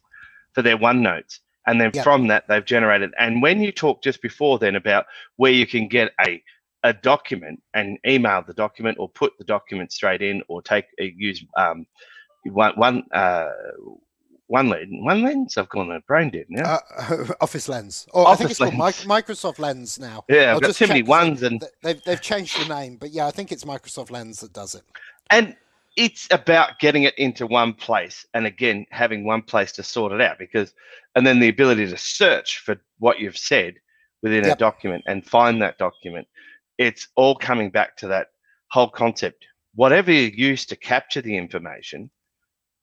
for 0.52 0.62
their 0.62 0.76
OneNotes. 0.76 1.40
And 1.66 1.80
then 1.80 1.90
yep. 1.94 2.04
from 2.04 2.28
that, 2.28 2.44
they've 2.46 2.64
generated. 2.64 3.12
And 3.18 3.40
when 3.40 3.60
you 3.60 3.72
talked 3.72 4.04
just 4.04 4.20
before 4.20 4.58
then 4.58 4.76
about 4.76 5.06
where 5.36 5.52
you 5.52 5.66
can 5.66 5.88
get 5.88 6.12
a, 6.20 6.42
a 6.82 6.92
document 6.92 7.62
and 7.72 7.98
email 8.06 8.42
the 8.46 8.52
document 8.52 8.98
or 9.00 9.08
put 9.08 9.32
the 9.38 9.44
document 9.44 9.90
straight 9.90 10.20
in 10.20 10.42
or 10.48 10.60
take 10.60 10.84
uh, 11.00 11.04
use 11.16 11.42
um, 11.56 11.86
one, 12.44 12.74
one 12.76 13.02
uh, 13.12 13.48
one 14.46 14.68
lens. 14.68 14.88
One 14.90 15.22
lens. 15.22 15.56
I've 15.56 15.68
gone 15.68 15.90
a 15.90 16.00
brain 16.00 16.30
dead 16.30 16.46
now. 16.48 16.80
Uh, 16.96 17.26
Office 17.40 17.68
Lens. 17.68 18.06
Or 18.12 18.26
Office 18.26 18.34
I 18.34 18.36
think 18.36 18.50
it's 18.50 18.60
lens. 18.60 19.04
called 19.04 19.24
Microsoft 19.24 19.58
Lens 19.58 19.98
now. 19.98 20.24
Yeah, 20.28 20.50
I've 20.50 20.54
I'll 20.54 20.60
got 20.60 20.74
too 20.74 20.86
many 20.86 21.02
ones, 21.02 21.42
and 21.42 21.64
they've 21.82 22.02
they've 22.04 22.20
changed 22.20 22.60
the 22.60 22.74
name, 22.74 22.96
but 22.96 23.10
yeah, 23.10 23.26
I 23.26 23.30
think 23.30 23.52
it's 23.52 23.64
Microsoft 23.64 24.10
Lens 24.10 24.40
that 24.40 24.52
does 24.52 24.74
it. 24.74 24.82
And 25.30 25.56
it's 25.96 26.28
about 26.30 26.78
getting 26.78 27.04
it 27.04 27.16
into 27.18 27.46
one 27.46 27.72
place, 27.72 28.26
and 28.34 28.46
again, 28.46 28.86
having 28.90 29.24
one 29.24 29.42
place 29.42 29.72
to 29.72 29.82
sort 29.82 30.12
it 30.12 30.20
out, 30.20 30.38
because, 30.38 30.74
and 31.14 31.26
then 31.26 31.38
the 31.38 31.48
ability 31.48 31.86
to 31.86 31.96
search 31.96 32.58
for 32.58 32.76
what 32.98 33.20
you've 33.20 33.38
said 33.38 33.74
within 34.22 34.44
yep. 34.44 34.56
a 34.56 34.58
document 34.58 35.04
and 35.06 35.26
find 35.26 35.60
that 35.62 35.78
document. 35.78 36.26
It's 36.78 37.08
all 37.14 37.36
coming 37.36 37.70
back 37.70 37.96
to 37.98 38.08
that 38.08 38.28
whole 38.70 38.88
concept. 38.88 39.46
Whatever 39.74 40.10
you 40.10 40.32
use 40.34 40.66
to 40.66 40.76
capture 40.76 41.20
the 41.20 41.36
information, 41.36 42.10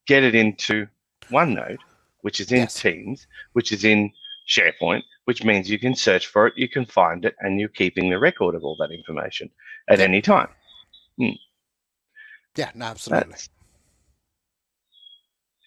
get 0.08 0.24
it 0.24 0.36
into 0.36 0.88
OneNote, 1.30 1.80
which 2.22 2.40
is 2.40 2.52
in 2.52 2.60
yes. 2.60 2.82
Teams, 2.82 3.28
which 3.54 3.72
is 3.72 3.84
in 3.84 4.12
SharePoint, 4.48 5.04
which 5.26 5.44
means 5.44 5.70
you 5.70 5.80
can 5.80 5.96
search 5.96 6.28
for 6.28 6.48
it, 6.48 6.54
you 6.58 6.68
can 6.68 6.86
find 6.86 7.26
it, 7.26 7.36
and 7.40 7.60
you're 7.60 7.70
keeping 7.70 8.10
the 8.10 8.20
record 8.20 8.56
of 8.56 8.64
all 8.64 8.76
that 8.80 8.92
information 8.92 9.50
at 9.90 10.00
yeah. 10.00 10.06
any 10.06 10.22
time. 10.22 10.50
Hmm. 11.18 11.30
Yeah, 12.56 12.72
no, 12.76 12.86
absolutely. 12.86 13.32
That's, 13.32 13.50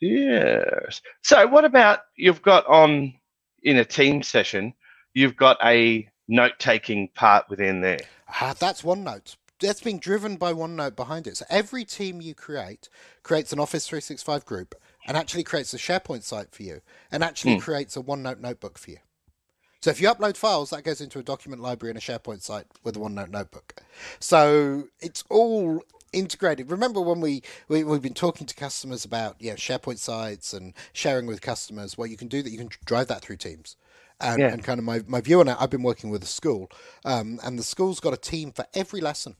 yes. 0.00 1.00
So, 1.22 1.46
what 1.46 1.64
about 1.64 2.00
you've 2.16 2.42
got 2.42 2.66
on 2.66 3.14
in 3.62 3.78
a 3.78 3.84
team 3.84 4.22
session, 4.22 4.74
you've 5.14 5.36
got 5.36 5.56
a 5.64 6.08
note 6.28 6.58
taking 6.58 7.08
part 7.08 7.48
within 7.48 7.80
there? 7.80 8.00
Uh, 8.40 8.54
that's 8.58 8.82
OneNote 8.82 9.36
that's 9.60 9.80
being 9.80 9.98
driven 9.98 10.36
by 10.36 10.52
OneNote 10.52 10.96
behind 10.96 11.26
it. 11.26 11.36
So 11.36 11.46
every 11.48 11.84
team 11.84 12.20
you 12.20 12.34
create 12.34 12.88
creates 13.22 13.52
an 13.52 13.60
Office 13.60 13.86
365 13.86 14.44
group 14.44 14.74
and 15.06 15.16
actually 15.16 15.44
creates 15.44 15.74
a 15.74 15.78
SharePoint 15.78 16.22
site 16.22 16.54
for 16.54 16.62
you 16.62 16.80
and 17.10 17.22
actually 17.22 17.56
mm. 17.56 17.60
creates 17.60 17.96
a 17.96 18.02
OneNote 18.02 18.40
notebook 18.40 18.78
for 18.78 18.90
you. 18.92 18.98
So 19.82 19.90
if 19.90 20.00
you 20.00 20.08
upload 20.08 20.38
files, 20.38 20.70
that 20.70 20.82
goes 20.82 21.02
into 21.02 21.18
a 21.18 21.22
document 21.22 21.60
library 21.60 21.90
and 21.90 21.98
a 21.98 22.00
SharePoint 22.00 22.40
site 22.40 22.64
with 22.82 22.96
a 22.96 23.00
OneNote 23.00 23.28
notebook. 23.28 23.74
So 24.18 24.84
it's 25.00 25.24
all 25.28 25.82
integrated. 26.12 26.70
Remember 26.70 27.02
when 27.02 27.20
we, 27.20 27.42
we 27.68 27.80
have 27.80 28.00
been 28.00 28.14
talking 28.14 28.46
to 28.46 28.54
customers 28.54 29.04
about 29.04 29.36
you 29.40 29.50
know, 29.50 29.56
SharePoint 29.56 29.98
sites 29.98 30.54
and 30.54 30.72
sharing 30.94 31.26
with 31.26 31.42
customers? 31.42 31.98
Well, 31.98 32.06
you 32.06 32.16
can 32.16 32.28
do 32.28 32.42
that. 32.42 32.50
You 32.50 32.56
can 32.56 32.70
drive 32.86 33.08
that 33.08 33.20
through 33.20 33.36
Teams. 33.36 33.76
And, 34.20 34.40
yeah. 34.40 34.52
and 34.52 34.62
kind 34.62 34.78
of 34.78 34.84
my, 34.84 35.02
my 35.06 35.20
view 35.20 35.40
on 35.40 35.48
it, 35.48 35.56
I've 35.60 35.70
been 35.70 35.82
working 35.82 36.08
with 36.08 36.22
a 36.22 36.26
school, 36.26 36.70
um, 37.04 37.40
and 37.42 37.58
the 37.58 37.64
school's 37.64 37.98
got 37.98 38.14
a 38.14 38.16
team 38.16 38.52
for 38.52 38.64
every 38.72 39.00
lesson. 39.00 39.34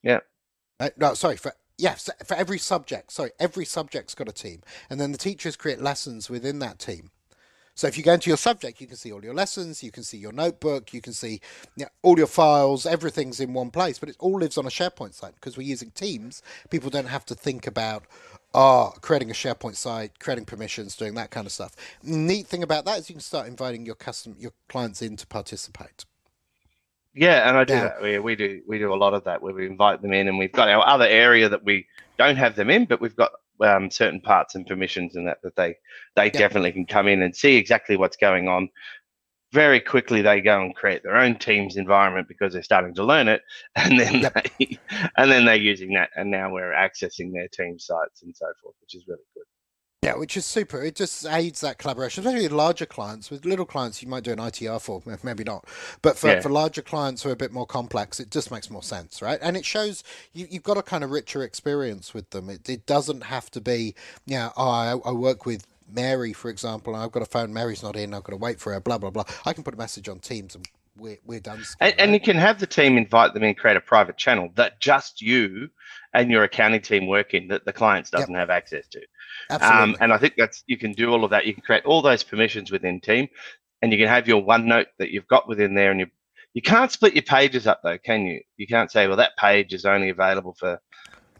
Yeah. 0.00 0.20
Uh, 0.78 0.90
no, 0.96 1.14
sorry, 1.14 1.36
for 1.36 1.52
Yes, 1.76 2.08
for 2.24 2.36
every 2.36 2.58
subject. 2.58 3.12
Sorry, 3.12 3.30
every 3.40 3.64
subject's 3.64 4.14
got 4.14 4.28
a 4.28 4.32
team, 4.32 4.62
and 4.88 5.00
then 5.00 5.12
the 5.12 5.18
teachers 5.18 5.56
create 5.56 5.80
lessons 5.80 6.30
within 6.30 6.60
that 6.60 6.78
team. 6.78 7.10
So 7.76 7.88
if 7.88 7.98
you 7.98 8.04
go 8.04 8.12
into 8.12 8.30
your 8.30 8.36
subject, 8.36 8.80
you 8.80 8.86
can 8.86 8.96
see 8.96 9.12
all 9.12 9.24
your 9.24 9.34
lessons, 9.34 9.82
you 9.82 9.90
can 9.90 10.04
see 10.04 10.16
your 10.16 10.30
notebook, 10.30 10.94
you 10.94 11.00
can 11.00 11.12
see 11.12 11.40
you 11.76 11.84
know, 11.84 11.90
all 12.02 12.16
your 12.16 12.28
files, 12.28 12.86
everything's 12.86 13.40
in 13.40 13.52
one 13.52 13.72
place, 13.72 13.98
but 13.98 14.08
it 14.08 14.16
all 14.20 14.38
lives 14.38 14.56
on 14.56 14.66
a 14.66 14.70
SharePoint 14.70 15.14
site 15.14 15.34
because 15.34 15.56
we're 15.56 15.66
using 15.66 15.90
Teams. 15.90 16.40
People 16.70 16.88
don't 16.88 17.08
have 17.08 17.24
to 17.26 17.34
think 17.34 17.66
about 17.66 18.04
oh, 18.54 18.92
creating 19.00 19.30
a 19.30 19.34
SharePoint 19.34 19.74
site, 19.74 20.20
creating 20.20 20.44
permissions, 20.44 20.94
doing 20.94 21.14
that 21.14 21.32
kind 21.32 21.46
of 21.46 21.52
stuff. 21.52 21.74
Neat 22.04 22.46
thing 22.46 22.62
about 22.62 22.84
that 22.84 23.00
is 23.00 23.10
you 23.10 23.16
can 23.16 23.20
start 23.20 23.48
inviting 23.48 23.84
your 23.84 23.96
custom 23.96 24.36
your 24.38 24.52
clients 24.68 25.02
in 25.02 25.16
to 25.16 25.26
participate. 25.26 26.04
Yeah, 27.14 27.48
and 27.48 27.56
I 27.56 27.64
do 27.64 27.74
yeah. 27.74 27.82
that. 27.84 28.02
We, 28.02 28.18
we 28.18 28.36
do 28.36 28.62
we 28.66 28.78
do 28.78 28.92
a 28.92 28.96
lot 28.96 29.14
of 29.14 29.24
that 29.24 29.40
where 29.40 29.54
we 29.54 29.66
invite 29.66 30.02
them 30.02 30.12
in, 30.12 30.26
and 30.26 30.38
we've 30.38 30.52
got 30.52 30.68
our 30.68 30.86
other 30.86 31.06
area 31.06 31.48
that 31.48 31.64
we 31.64 31.86
don't 32.18 32.36
have 32.36 32.56
them 32.56 32.70
in, 32.70 32.86
but 32.86 33.00
we've 33.00 33.14
got 33.14 33.30
um, 33.60 33.90
certain 33.90 34.20
parts 34.20 34.56
and 34.56 34.66
permissions 34.66 35.14
and 35.14 35.28
that 35.28 35.38
that 35.42 35.54
they 35.54 35.76
they 36.16 36.28
definitely 36.28 36.72
can 36.72 36.86
come 36.86 37.06
in 37.06 37.22
and 37.22 37.34
see 37.34 37.56
exactly 37.56 37.96
what's 37.96 38.16
going 38.16 38.48
on. 38.48 38.68
Very 39.52 39.78
quickly, 39.78 40.22
they 40.22 40.40
go 40.40 40.60
and 40.60 40.74
create 40.74 41.04
their 41.04 41.16
own 41.16 41.38
team's 41.38 41.76
environment 41.76 42.26
because 42.26 42.52
they're 42.52 42.64
starting 42.64 42.94
to 42.94 43.04
learn 43.04 43.28
it, 43.28 43.42
and 43.76 43.98
then 43.98 44.14
yep. 44.20 44.48
they, 44.58 44.78
and 45.16 45.30
then 45.30 45.44
they're 45.44 45.54
using 45.54 45.94
that, 45.94 46.10
and 46.16 46.30
now 46.30 46.52
we're 46.52 46.72
accessing 46.72 47.32
their 47.32 47.46
team 47.48 47.78
sites 47.78 48.22
and 48.22 48.34
so 48.36 48.46
forth, 48.60 48.74
which 48.80 48.96
is 48.96 49.06
really 49.06 49.22
good. 49.34 49.44
Yeah, 50.04 50.16
which 50.16 50.36
is 50.36 50.44
super. 50.44 50.82
It 50.82 50.96
just 50.96 51.24
aids 51.26 51.62
that 51.62 51.78
collaboration, 51.78 52.22
especially 52.22 52.44
with 52.44 52.52
larger 52.52 52.84
clients. 52.84 53.30
With 53.30 53.46
little 53.46 53.64
clients, 53.64 54.02
you 54.02 54.08
might 54.08 54.22
do 54.22 54.32
an 54.32 54.38
ITR 54.38 54.80
for, 54.80 55.02
maybe 55.22 55.44
not. 55.44 55.64
But 56.02 56.18
for, 56.18 56.28
yeah. 56.28 56.40
for 56.40 56.50
larger 56.50 56.82
clients 56.82 57.22
who 57.22 57.30
are 57.30 57.32
a 57.32 57.36
bit 57.36 57.52
more 57.52 57.66
complex, 57.66 58.20
it 58.20 58.30
just 58.30 58.50
makes 58.50 58.70
more 58.70 58.82
sense, 58.82 59.22
right? 59.22 59.38
And 59.40 59.56
it 59.56 59.64
shows 59.64 60.04
you, 60.34 60.46
have 60.52 60.62
got 60.62 60.76
a 60.76 60.82
kind 60.82 61.04
of 61.04 61.10
richer 61.10 61.42
experience 61.42 62.12
with 62.12 62.28
them. 62.30 62.50
It, 62.50 62.68
it 62.68 62.84
doesn't 62.84 63.24
have 63.24 63.50
to 63.52 63.62
be, 63.62 63.94
yeah, 64.26 64.34
you 64.34 64.44
know, 64.44 64.52
oh, 64.58 64.68
I, 64.68 64.90
I 65.06 65.12
work 65.12 65.46
with 65.46 65.66
Mary, 65.90 66.34
for 66.34 66.50
example, 66.50 66.94
and 66.94 67.02
I've 67.02 67.12
got 67.12 67.22
a 67.22 67.26
phone, 67.26 67.54
Mary's 67.54 67.82
not 67.82 67.96
in, 67.96 68.12
I've 68.12 68.24
got 68.24 68.32
to 68.32 68.36
wait 68.36 68.60
for 68.60 68.72
her, 68.74 68.80
blah, 68.80 68.98
blah, 68.98 69.10
blah. 69.10 69.24
I 69.46 69.54
can 69.54 69.64
put 69.64 69.74
a 69.74 69.78
message 69.78 70.08
on 70.08 70.18
Teams 70.18 70.54
and 70.54 70.66
we're, 70.96 71.18
we're 71.24 71.40
done. 71.40 71.64
And, 71.80 71.94
and, 71.98 72.12
you 72.12 72.20
can 72.20 72.36
have 72.36 72.60
the 72.60 72.66
team 72.66 72.96
invite 72.96 73.34
them 73.34 73.42
in, 73.42 73.54
create 73.54 73.76
a 73.76 73.80
private 73.80 74.16
channel 74.16 74.50
that 74.54 74.80
just 74.80 75.20
you 75.20 75.68
and 76.12 76.30
your 76.30 76.44
accounting 76.44 76.80
team 76.80 77.06
work 77.06 77.34
in 77.34 77.48
that 77.48 77.64
the 77.64 77.72
clients 77.72 78.10
doesn't 78.10 78.30
yep. 78.30 78.38
have 78.38 78.50
access 78.50 78.86
to. 78.88 79.00
Absolutely. 79.50 79.78
Um, 79.78 79.96
and 80.00 80.12
I 80.12 80.18
think 80.18 80.34
that's 80.38 80.62
you 80.66 80.78
can 80.78 80.92
do 80.92 81.10
all 81.10 81.24
of 81.24 81.30
that. 81.30 81.46
You 81.46 81.54
can 81.54 81.62
create 81.62 81.84
all 81.84 82.02
those 82.02 82.22
permissions 82.22 82.70
within 82.70 83.00
team, 83.00 83.28
and 83.82 83.92
you 83.92 83.98
can 83.98 84.08
have 84.08 84.28
your 84.28 84.42
OneNote 84.42 84.86
that 84.98 85.10
you've 85.10 85.26
got 85.26 85.48
within 85.48 85.74
there, 85.74 85.90
and 85.90 86.00
you 86.00 86.06
you 86.54 86.62
can't 86.62 86.92
split 86.92 87.14
your 87.14 87.22
pages 87.22 87.66
up 87.66 87.80
though, 87.82 87.98
can 87.98 88.26
you? 88.26 88.40
You 88.56 88.68
can't 88.68 88.90
say, 88.90 89.08
well, 89.08 89.16
that 89.16 89.36
page 89.36 89.74
is 89.74 89.84
only 89.84 90.10
available 90.10 90.54
for 90.54 90.80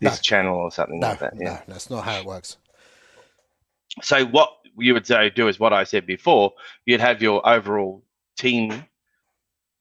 this 0.01 0.19
no. 0.19 0.21
channel 0.23 0.57
or 0.57 0.73
something 0.73 0.99
no, 0.99 1.11
like 1.11 1.21
that. 1.21 1.35
Yeah, 1.38 1.62
no, 1.69 1.75
that's 1.75 1.88
not 1.88 2.05
how 2.05 2.19
it 2.19 2.25
works. 2.25 2.57
So 4.03 4.27
what 4.27 4.51
you 4.77 4.93
would 4.93 5.07
say 5.07 5.31
do 5.31 5.47
is 5.47 5.61
what 5.61 5.73
I 5.73 5.85
said 5.85 6.05
before. 6.05 6.53
You'd 6.85 7.01
have 7.01 7.23
your 7.23 7.49
overall 7.49 8.03
team 8.37 8.85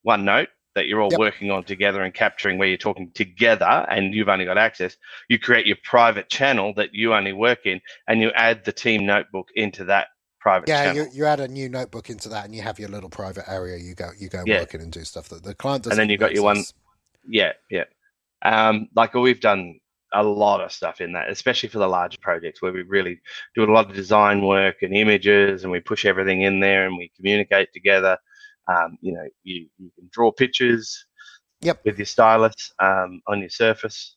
OneNote 0.06 0.48
that 0.76 0.88
you're 0.88 1.02
all 1.02 1.12
yep. 1.12 1.20
working 1.20 1.52
on 1.52 1.64
together 1.64 2.02
and 2.02 2.14
capturing 2.14 2.58
where 2.58 2.68
you're 2.68 2.78
talking 2.78 3.12
together 3.14 3.86
and 3.90 4.14
you've 4.14 4.30
only 4.30 4.46
got 4.46 4.58
access. 4.58 4.98
You 5.30 5.38
create 5.38 5.68
your 5.68 5.78
private 5.84 6.30
channel 6.30 6.74
that 6.76 6.94
you 6.94 7.14
only 7.14 7.34
work 7.34 7.66
in 7.66 7.80
and 8.08 8.22
you 8.22 8.32
add 8.32 8.66
the 8.66 8.72
team 8.72 9.06
notebook 9.06 9.50
into 9.56 9.84
that 9.86 10.08
private 10.40 10.68
yeah, 10.68 10.86
channel. 10.86 11.06
you, 11.06 11.12
you 11.14 11.26
add 11.26 11.40
a 11.40 11.48
new 11.48 11.70
notebook 11.70 12.10
into 12.10 12.28
that 12.30 12.46
and 12.46 12.56
you 12.56 12.62
have 12.62 12.80
your 12.80 12.90
little 12.90 13.10
private 13.10 13.48
area 13.48 13.78
you 13.78 13.96
go 13.96 14.10
you 14.18 14.28
go 14.28 14.44
yeah. 14.46 14.60
working 14.60 14.82
and 14.82 14.92
do 14.92 15.04
stuff 15.04 15.30
that 15.30 15.44
the 15.44 15.56
client 15.56 15.84
doesn't. 15.84 15.94
And 15.94 16.00
then 16.00 16.10
you've 16.10 16.20
got 16.20 16.34
your 16.34 16.44
one 16.44 16.64
yeah, 17.28 17.54
yeah. 17.70 17.86
Um, 18.42 18.90
like 18.96 19.14
we've 19.14 19.40
done 19.40 19.80
a 20.14 20.24
lot 20.24 20.62
of 20.62 20.72
stuff 20.72 21.02
in 21.02 21.14
that, 21.14 21.30
especially 21.30 21.70
for 21.70 21.80
the 21.80 21.88
larger 21.88 22.18
projects 22.22 22.62
where 22.62 22.72
we 22.72 22.84
really 22.84 23.20
do 23.56 23.64
a 23.64 23.72
lot 23.72 23.90
of 23.90 23.96
design 23.96 24.46
work 24.46 24.82
and 24.82 24.96
images 24.96 25.64
and 25.64 25.72
we 25.72 25.80
push 25.80 26.06
everything 26.06 26.42
in 26.42 26.60
there 26.60 26.86
and 26.86 26.98
we 26.98 27.12
communicate 27.16 27.74
together. 27.74 28.18
Um, 28.68 28.98
you 29.02 29.14
know, 29.14 29.28
you, 29.44 29.68
you 29.78 29.92
can 29.98 30.10
draw 30.12 30.32
pictures 30.32 31.06
yep. 31.62 31.82
with 31.86 31.98
your 31.98 32.06
stylus 32.06 32.72
um, 32.80 33.22
on 33.28 33.40
your 33.40 33.50
surface. 33.50 34.16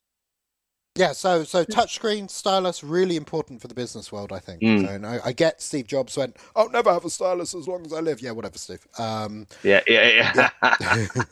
Yeah, 0.95 1.13
so 1.13 1.45
so 1.45 1.63
touchscreen 1.63 2.31
stylus 2.31 2.83
really 2.83 3.17
important 3.17 3.61
for 3.61 3.69
the 3.69 3.75
business 3.75 4.11
world, 4.11 4.33
I 4.33 4.39
think. 4.39 4.63
Mm. 4.63 4.87
So, 4.87 4.95
and 4.95 5.07
I, 5.07 5.21
I, 5.27 5.33
get 5.33 5.61
Steve 5.61 5.87
Jobs 5.87 6.17
went, 6.17 6.39
"I'll 6.55 6.71
never 6.71 6.91
have 6.91 7.05
a 7.05 7.11
stylus 7.11 7.55
as 7.55 7.69
long 7.69 7.85
as 7.85 7.93
I 7.93 8.01
live." 8.01 8.23
Yeah, 8.23 8.31
whatever, 8.31 8.57
Steve. 8.57 8.87
Um, 8.99 9.47
yeah, 9.63 9.83
yeah, 9.87 10.31
yeah. 10.35 10.51
Yeah, 10.73 11.27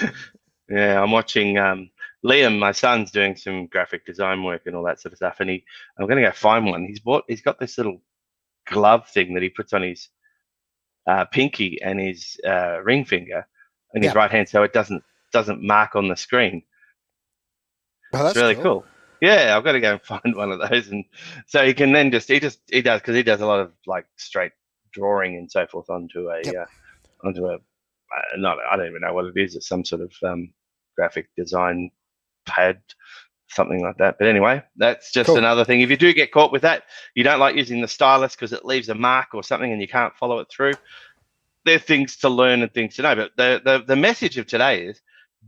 yeah 0.68 1.00
I'm 1.00 1.12
watching 1.12 1.56
um, 1.56 1.88
Liam, 2.24 2.58
my 2.58 2.72
son's 2.72 3.10
doing 3.10 3.34
some 3.34 3.66
graphic 3.66 4.04
design 4.04 4.42
work 4.42 4.62
and 4.66 4.76
all 4.76 4.84
that 4.84 5.00
sort 5.00 5.12
of 5.12 5.16
stuff, 5.16 5.36
and 5.40 5.50
he, 5.50 5.64
I'm 5.98 6.06
going 6.06 6.22
to 6.22 6.28
go 6.28 6.32
find 6.32 6.66
one. 6.66 6.84
He's 6.84 7.00
bought, 7.00 7.24
he's 7.28 7.42
got 7.42 7.58
this 7.58 7.78
little 7.78 8.02
glove 8.66 9.08
thing 9.08 9.34
that 9.34 9.42
he 9.42 9.48
puts 9.48 9.72
on 9.72 9.82
his 9.82 10.08
uh, 11.06 11.24
pinky 11.26 11.78
and 11.82 12.00
his 12.00 12.38
uh, 12.46 12.80
ring 12.82 13.04
finger 13.04 13.46
and 13.92 14.04
his 14.04 14.12
yeah. 14.12 14.18
right 14.18 14.30
hand, 14.30 14.48
so 14.48 14.62
it 14.62 14.72
doesn't 14.72 15.02
doesn't 15.32 15.62
mark 15.62 15.96
on 15.96 16.08
the 16.08 16.16
screen. 16.16 16.62
Oh, 18.12 18.18
that's 18.18 18.30
it's 18.30 18.38
really 18.38 18.54
cool. 18.54 18.62
cool. 18.62 18.84
Yeah, 19.20 19.56
I've 19.56 19.64
got 19.64 19.72
to 19.72 19.80
go 19.80 19.92
and 19.92 20.02
find 20.24 20.34
one 20.34 20.52
of 20.52 20.70
those, 20.70 20.88
and 20.88 21.04
so 21.46 21.64
he 21.64 21.74
can 21.74 21.92
then 21.92 22.10
just 22.10 22.28
he 22.28 22.40
just 22.40 22.60
he 22.70 22.82
does 22.82 23.00
because 23.00 23.16
he 23.16 23.22
does 23.22 23.40
a 23.40 23.46
lot 23.46 23.60
of 23.60 23.72
like 23.86 24.06
straight 24.16 24.52
drawing 24.92 25.36
and 25.36 25.50
so 25.50 25.66
forth 25.66 25.88
onto 25.88 26.28
a 26.28 26.40
yep. 26.44 26.54
uh, 26.54 27.26
onto 27.26 27.46
a 27.46 27.54
uh, 27.54 28.36
not 28.36 28.58
I 28.70 28.76
don't 28.76 28.88
even 28.88 29.02
know 29.02 29.14
what 29.14 29.26
it 29.26 29.36
is. 29.36 29.54
It's 29.54 29.68
some 29.68 29.84
sort 29.84 30.02
of 30.02 30.12
um, 30.22 30.52
graphic 30.96 31.28
design 31.36 31.90
pad, 32.46 32.80
something 33.50 33.82
like 33.82 33.98
that. 33.98 34.16
But 34.18 34.28
anyway, 34.28 34.62
that's 34.76 35.12
just 35.12 35.28
cool. 35.28 35.38
another 35.38 35.64
thing. 35.64 35.80
If 35.80 35.90
you 35.90 35.96
do 35.96 36.12
get 36.12 36.32
caught 36.32 36.52
with 36.52 36.62
that, 36.62 36.84
you 37.14 37.24
don't 37.24 37.40
like 37.40 37.56
using 37.56 37.80
the 37.80 37.88
stylus 37.88 38.34
because 38.34 38.52
it 38.52 38.64
leaves 38.64 38.88
a 38.88 38.94
mark 38.94 39.34
or 39.34 39.42
something 39.42 39.72
and 39.72 39.80
you 39.80 39.88
can't 39.88 40.16
follow 40.16 40.38
it 40.38 40.48
through. 40.50 40.74
There 41.64 41.76
are 41.76 41.80
things 41.80 42.16
to 42.18 42.28
learn 42.28 42.62
and 42.62 42.72
things 42.72 42.96
to 42.96 43.02
know. 43.02 43.14
But 43.14 43.32
the, 43.36 43.60
the, 43.64 43.84
the 43.86 43.96
message 43.96 44.38
of 44.38 44.46
today 44.46 44.84
is 44.84 45.00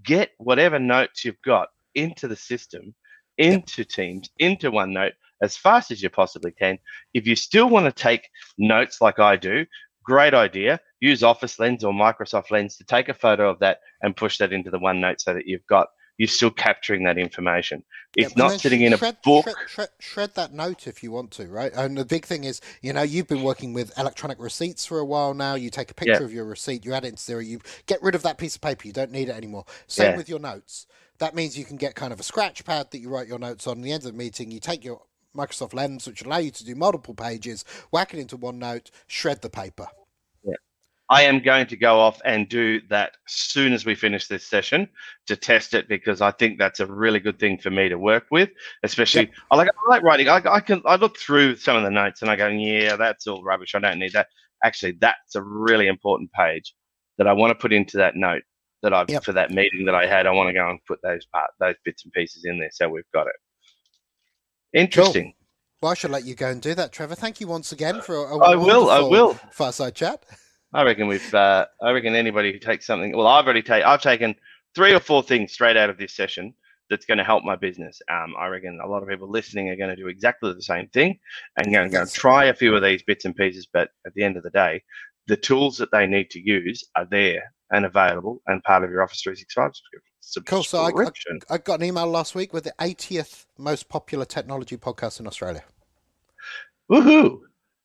get 0.04 0.30
whatever 0.38 0.78
notes 0.78 1.24
you've 1.24 1.40
got 1.42 1.68
into 1.94 2.28
the 2.28 2.36
system, 2.36 2.94
into 3.38 3.84
Teams, 3.84 4.30
into 4.38 4.70
OneNote 4.70 5.12
as 5.42 5.56
fast 5.56 5.90
as 5.90 6.02
you 6.02 6.08
possibly 6.08 6.52
can. 6.52 6.78
If 7.14 7.26
you 7.26 7.36
still 7.36 7.68
want 7.68 7.86
to 7.86 7.92
take 7.92 8.28
notes 8.58 9.00
like 9.00 9.18
I 9.18 9.36
do, 9.36 9.66
great 10.04 10.34
idea. 10.34 10.80
Use 11.00 11.22
Office 11.22 11.58
Lens 11.58 11.84
or 11.84 11.92
Microsoft 11.92 12.50
Lens 12.50 12.76
to 12.76 12.84
take 12.84 13.08
a 13.08 13.14
photo 13.14 13.50
of 13.50 13.58
that 13.58 13.80
and 14.02 14.16
push 14.16 14.38
that 14.38 14.52
into 14.52 14.70
the 14.70 14.78
OneNote 14.78 15.20
so 15.20 15.34
that 15.34 15.46
you've 15.46 15.66
got 15.66 15.88
you're 16.22 16.28
still 16.28 16.52
capturing 16.52 17.02
that 17.02 17.18
information. 17.18 17.82
It's 18.16 18.30
yeah, 18.36 18.44
not 18.44 18.60
sitting 18.60 18.82
in 18.82 18.92
a 18.92 18.96
book. 18.96 19.42
Shred, 19.42 19.56
shred, 19.66 19.88
shred, 19.98 20.34
that 20.36 20.52
note 20.52 20.86
if 20.86 21.02
you 21.02 21.10
want 21.10 21.32
to, 21.32 21.48
right? 21.48 21.72
And 21.74 21.98
the 21.98 22.04
big 22.04 22.26
thing 22.26 22.44
is, 22.44 22.60
you 22.80 22.92
know, 22.92 23.02
you've 23.02 23.26
been 23.26 23.42
working 23.42 23.72
with 23.72 23.92
electronic 23.98 24.38
receipts 24.38 24.86
for 24.86 25.00
a 25.00 25.04
while 25.04 25.34
now. 25.34 25.56
You 25.56 25.68
take 25.68 25.90
a 25.90 25.94
picture 25.94 26.20
yeah. 26.20 26.22
of 26.22 26.32
your 26.32 26.44
receipt, 26.44 26.84
you 26.84 26.94
add 26.94 27.04
it 27.04 27.08
into 27.08 27.20
Xero, 27.20 27.44
you 27.44 27.58
get 27.86 28.00
rid 28.04 28.14
of 28.14 28.22
that 28.22 28.38
piece 28.38 28.54
of 28.54 28.60
paper. 28.60 28.86
You 28.86 28.92
don't 28.92 29.10
need 29.10 29.30
it 29.30 29.34
anymore. 29.34 29.64
Same 29.88 30.12
yeah. 30.12 30.16
with 30.16 30.28
your 30.28 30.38
notes. 30.38 30.86
That 31.18 31.34
means 31.34 31.58
you 31.58 31.64
can 31.64 31.76
get 31.76 31.96
kind 31.96 32.12
of 32.12 32.20
a 32.20 32.22
scratch 32.22 32.64
pad 32.64 32.92
that 32.92 33.00
you 33.00 33.08
write 33.08 33.26
your 33.26 33.40
notes 33.40 33.66
on. 33.66 33.78
At 33.78 33.82
the 33.82 33.90
end 33.90 34.04
of 34.04 34.12
the 34.12 34.16
meeting, 34.16 34.52
you 34.52 34.60
take 34.60 34.84
your 34.84 35.02
Microsoft 35.36 35.74
Lens, 35.74 36.06
which 36.06 36.22
allow 36.22 36.38
you 36.38 36.52
to 36.52 36.64
do 36.64 36.76
multiple 36.76 37.14
pages, 37.14 37.64
whack 37.90 38.14
it 38.14 38.20
into 38.20 38.38
OneNote, 38.38 38.92
shred 39.08 39.42
the 39.42 39.50
paper. 39.50 39.88
I 41.12 41.24
am 41.24 41.40
going 41.40 41.66
to 41.66 41.76
go 41.76 42.00
off 42.00 42.22
and 42.24 42.48
do 42.48 42.80
that 42.88 43.12
soon 43.26 43.74
as 43.74 43.84
we 43.84 43.94
finish 43.94 44.28
this 44.28 44.46
session 44.46 44.88
to 45.26 45.36
test 45.36 45.74
it 45.74 45.86
because 45.86 46.22
I 46.22 46.30
think 46.30 46.58
that's 46.58 46.80
a 46.80 46.86
really 46.86 47.20
good 47.20 47.38
thing 47.38 47.58
for 47.58 47.68
me 47.68 47.90
to 47.90 47.98
work 47.98 48.24
with. 48.30 48.48
Especially, 48.82 49.26
yep. 49.26 49.32
I 49.50 49.56
like 49.56 49.68
I 49.68 49.90
like 49.90 50.02
writing. 50.02 50.30
I, 50.30 50.40
I 50.50 50.60
can 50.60 50.80
I 50.86 50.96
look 50.96 51.18
through 51.18 51.56
some 51.56 51.76
of 51.76 51.82
the 51.82 51.90
notes 51.90 52.22
and 52.22 52.30
I 52.30 52.36
go, 52.36 52.48
yeah, 52.48 52.96
that's 52.96 53.26
all 53.26 53.44
rubbish. 53.44 53.74
I 53.74 53.80
don't 53.80 53.98
need 53.98 54.14
that. 54.14 54.28
Actually, 54.64 54.92
that's 55.02 55.34
a 55.34 55.42
really 55.42 55.86
important 55.86 56.32
page 56.32 56.74
that 57.18 57.26
I 57.26 57.34
want 57.34 57.50
to 57.50 57.60
put 57.60 57.74
into 57.74 57.98
that 57.98 58.16
note 58.16 58.42
that 58.82 58.94
I've 58.94 59.10
yep. 59.10 59.22
for 59.22 59.34
that 59.34 59.50
meeting 59.50 59.84
that 59.84 59.94
I 59.94 60.06
had. 60.06 60.26
I 60.26 60.30
want 60.30 60.48
to 60.48 60.54
go 60.54 60.70
and 60.70 60.78
put 60.88 61.00
those 61.02 61.26
part 61.26 61.50
those 61.60 61.74
bits 61.84 62.04
and 62.04 62.12
pieces 62.14 62.46
in 62.46 62.58
there 62.58 62.70
so 62.72 62.88
we've 62.88 63.04
got 63.12 63.26
it. 63.26 63.36
Interesting. 64.72 65.24
Cool. 65.24 65.32
Well, 65.82 65.92
I 65.92 65.94
should 65.94 66.10
let 66.10 66.24
you 66.24 66.34
go 66.34 66.48
and 66.48 66.62
do 66.62 66.74
that, 66.74 66.90
Trevor. 66.90 67.16
Thank 67.16 67.38
you 67.38 67.48
once 67.48 67.70
again 67.70 68.00
for 68.00 68.14
a, 68.14 68.20
a 68.20 68.38
I 68.38 68.54
will. 68.54 68.88
I 68.88 69.00
will. 69.00 69.34
Fireside 69.50 69.94
chat. 69.94 70.24
I 70.74 70.84
reckon 70.84 71.06
we've. 71.06 71.34
Uh, 71.34 71.66
I 71.82 71.90
reckon 71.90 72.14
anybody 72.14 72.52
who 72.52 72.58
takes 72.58 72.86
something. 72.86 73.16
Well, 73.16 73.26
I've 73.26 73.44
already 73.44 73.62
taken. 73.62 73.86
I've 73.86 74.02
taken 74.02 74.34
three 74.74 74.94
or 74.94 75.00
four 75.00 75.22
things 75.22 75.52
straight 75.52 75.76
out 75.76 75.90
of 75.90 75.98
this 75.98 76.14
session 76.14 76.54
that's 76.88 77.04
going 77.04 77.18
to 77.18 77.24
help 77.24 77.44
my 77.44 77.56
business. 77.56 78.00
Um, 78.10 78.34
I 78.38 78.46
reckon 78.46 78.80
a 78.82 78.88
lot 78.88 79.02
of 79.02 79.08
people 79.08 79.30
listening 79.30 79.68
are 79.68 79.76
going 79.76 79.90
to 79.90 79.96
do 79.96 80.08
exactly 80.08 80.52
the 80.52 80.62
same 80.62 80.88
thing 80.88 81.18
and 81.56 81.72
going 81.72 81.90
to 81.90 81.94
go 81.94 82.02
and 82.02 82.10
try 82.10 82.46
a 82.46 82.54
few 82.54 82.74
of 82.74 82.82
these 82.82 83.02
bits 83.02 83.24
and 83.24 83.36
pieces. 83.36 83.66
But 83.70 83.90
at 84.06 84.14
the 84.14 84.22
end 84.22 84.36
of 84.36 84.42
the 84.42 84.50
day, 84.50 84.82
the 85.26 85.36
tools 85.36 85.76
that 85.78 85.90
they 85.92 86.06
need 86.06 86.30
to 86.30 86.40
use 86.40 86.84
are 86.96 87.06
there 87.06 87.52
and 87.70 87.84
available 87.84 88.42
and 88.46 88.62
part 88.64 88.84
of 88.84 88.90
your 88.90 89.02
Office 89.02 89.22
365 89.22 89.72
subscription. 90.20 90.44
Cool. 90.44 90.62
So 90.62 90.80
I, 90.80 90.90
I, 91.50 91.54
I 91.54 91.58
got 91.58 91.80
an 91.80 91.86
email 91.86 92.06
last 92.06 92.34
week 92.34 92.52
with 92.52 92.64
the 92.64 92.74
80th 92.78 93.46
most 93.58 93.88
popular 93.88 94.24
technology 94.24 94.76
podcast 94.76 95.20
in 95.20 95.26
Australia. 95.26 95.64
Woohoo! 96.90 97.40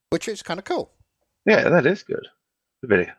Which 0.10 0.28
is 0.28 0.42
kind 0.42 0.60
of 0.60 0.66
cool. 0.66 0.92
Yeah, 1.46 1.70
that 1.70 1.86
is 1.86 2.04
good 2.04 2.28
better 2.86 3.16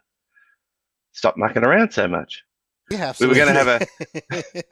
stop 1.18 1.36
mucking 1.36 1.64
around 1.64 1.90
so 1.92 2.06
much. 2.08 2.44
Yeah, 2.90 3.08
absolutely. 3.08 3.40
We 3.40 3.46
were 3.46 3.52
going 3.52 3.66
to 3.66 3.70
have 3.70 3.82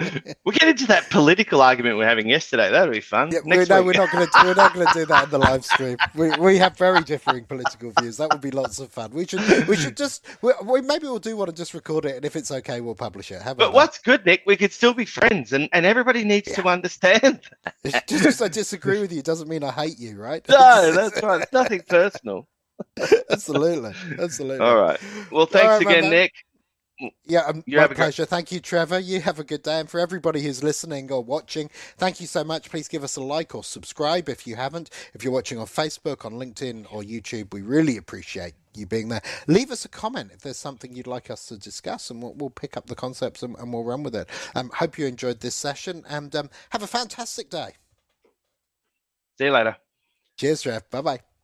a. 0.01 0.35
we'll 0.45 0.55
get 0.55 0.71
into 0.71 0.87
that 0.87 1.11
political 1.11 1.61
argument 1.61 1.99
we 1.99 2.05
are 2.05 2.09
having 2.09 2.31
yesterday. 2.31 2.71
That'll 2.71 2.95
be 2.95 3.03
fun. 3.03 3.31
Yeah, 3.31 3.41
Next 3.45 3.69
no, 3.69 3.83
we're 3.83 3.93
not 3.93 4.11
going 4.11 4.27
to. 4.27 4.33
We're 4.43 4.55
not 4.55 4.73
going 4.73 4.87
to 4.87 4.93
do 4.95 5.05
that 5.05 5.25
in 5.25 5.31
the 5.31 5.39
live 5.39 5.65
stream. 5.65 5.99
We, 6.15 6.31
we 6.39 6.57
have 6.57 6.79
very 6.79 7.03
differing 7.03 7.45
political 7.45 7.93
views. 8.01 8.17
That 8.17 8.33
would 8.33 8.41
be 8.41 8.51
lots 8.51 8.79
of 8.79 8.91
fun. 8.91 9.11
We 9.11 9.27
should. 9.27 9.69
We 9.69 9.77
should 9.77 9.99
just. 9.99 10.25
We, 10.41 10.53
we 10.65 10.81
maybe 10.81 11.05
we'll 11.05 11.19
do 11.19 11.37
one 11.37 11.49
and 11.49 11.57
just 11.57 11.75
record 11.75 12.07
it, 12.07 12.17
and 12.17 12.25
if 12.25 12.37
it's 12.37 12.51
okay, 12.51 12.81
we'll 12.81 12.95
publish 12.95 13.31
it. 13.31 13.43
But 13.59 13.75
what's 13.75 13.99
good, 13.99 14.25
Nick? 14.25 14.45
We 14.47 14.57
could 14.57 14.73
still 14.73 14.95
be 14.95 15.05
friends, 15.05 15.53
and, 15.53 15.69
and 15.73 15.85
everybody 15.85 16.25
needs 16.25 16.49
yeah. 16.49 16.63
to 16.63 16.69
understand. 16.69 17.41
Just 17.85 18.07
because 18.07 18.41
I 18.41 18.49
disagree 18.49 19.01
with 19.01 19.13
you 19.13 19.21
doesn't 19.21 19.49
mean 19.49 19.63
I 19.63 19.73
hate 19.73 19.99
you, 19.99 20.17
right? 20.17 20.43
No, 20.49 20.93
that's 20.95 21.23
right. 21.23 21.43
It's 21.43 21.53
nothing 21.53 21.83
personal. 21.87 22.49
absolutely, 23.31 23.93
absolutely. 24.19 24.65
All 24.65 24.77
right. 24.77 25.01
Well, 25.31 25.47
thanks 25.47 25.85
right, 25.85 25.99
again, 25.99 26.11
Nick. 26.11 26.33
Yeah, 27.27 27.41
um, 27.41 27.63
my 27.67 27.89
pleasure. 27.89 28.25
Thank 28.25 28.51
you, 28.51 28.61
Trevor. 28.61 28.99
You 28.99 29.21
have 29.21 29.39
a 29.39 29.45
good 29.45 29.63
day. 29.63 29.81
And 29.81 29.91
for 29.91 30.01
everybody 30.01 30.41
who's 30.41 30.63
listening 30.63 31.13
or 31.13 31.23
watching, 31.23 31.69
thank 31.99 32.21
you 32.21 32.27
so 32.27 32.43
much. 32.43 32.71
Please 32.71 32.89
give 32.89 33.05
us 33.05 33.17
a 33.17 33.23
like 33.23 33.55
or 33.55 33.63
subscribe 33.63 34.31
if 34.31 34.47
you 34.47 34.57
haven't. 34.57 34.89
If 35.13 35.23
you're 35.23 35.33
watching 35.33 35.59
on 35.59 35.67
Facebook, 35.67 36.25
on 36.25 36.35
LinkedIn, 36.35 36.87
or 36.91 37.03
YouTube, 37.03 37.53
we 37.53 37.61
really 37.61 37.99
appreciate 37.99 38.55
you 38.75 38.87
being 38.87 39.09
there. 39.09 39.21
Leave 39.47 39.71
us 39.71 39.85
a 39.85 39.89
comment 39.91 40.31
if 40.33 40.41
there's 40.41 40.57
something 40.57 40.95
you'd 40.95 41.07
like 41.07 41.31
us 41.31 41.47
to 41.47 41.59
discuss, 41.59 42.11
and 42.11 42.23
we'll, 42.23 42.35
we'll 42.35 42.51
pick 42.51 42.79
up 42.79 42.87
the 42.87 42.95
concepts 42.95 43.43
and, 43.43 43.57
and, 43.59 43.73
we'll 43.73 43.85
run 43.85 44.03
with 44.03 44.15
it. 44.15 44.29
Um, 44.55 44.71
hope 44.75 44.97
you 44.97 45.07
enjoyed 45.07 45.41
this 45.41 45.55
session 45.55 46.03
and 46.09 46.35
um, 46.35 46.51
have 46.71 46.83
a 46.83 46.87
fantastic 46.87 47.51
day. 47.51 47.73
See 49.37 49.45
you 49.45 49.53
later. 49.53 49.77
Cheers, 50.39 50.63
Trev. 50.63 50.91
Bye 50.91 51.03
bye. 51.03 51.36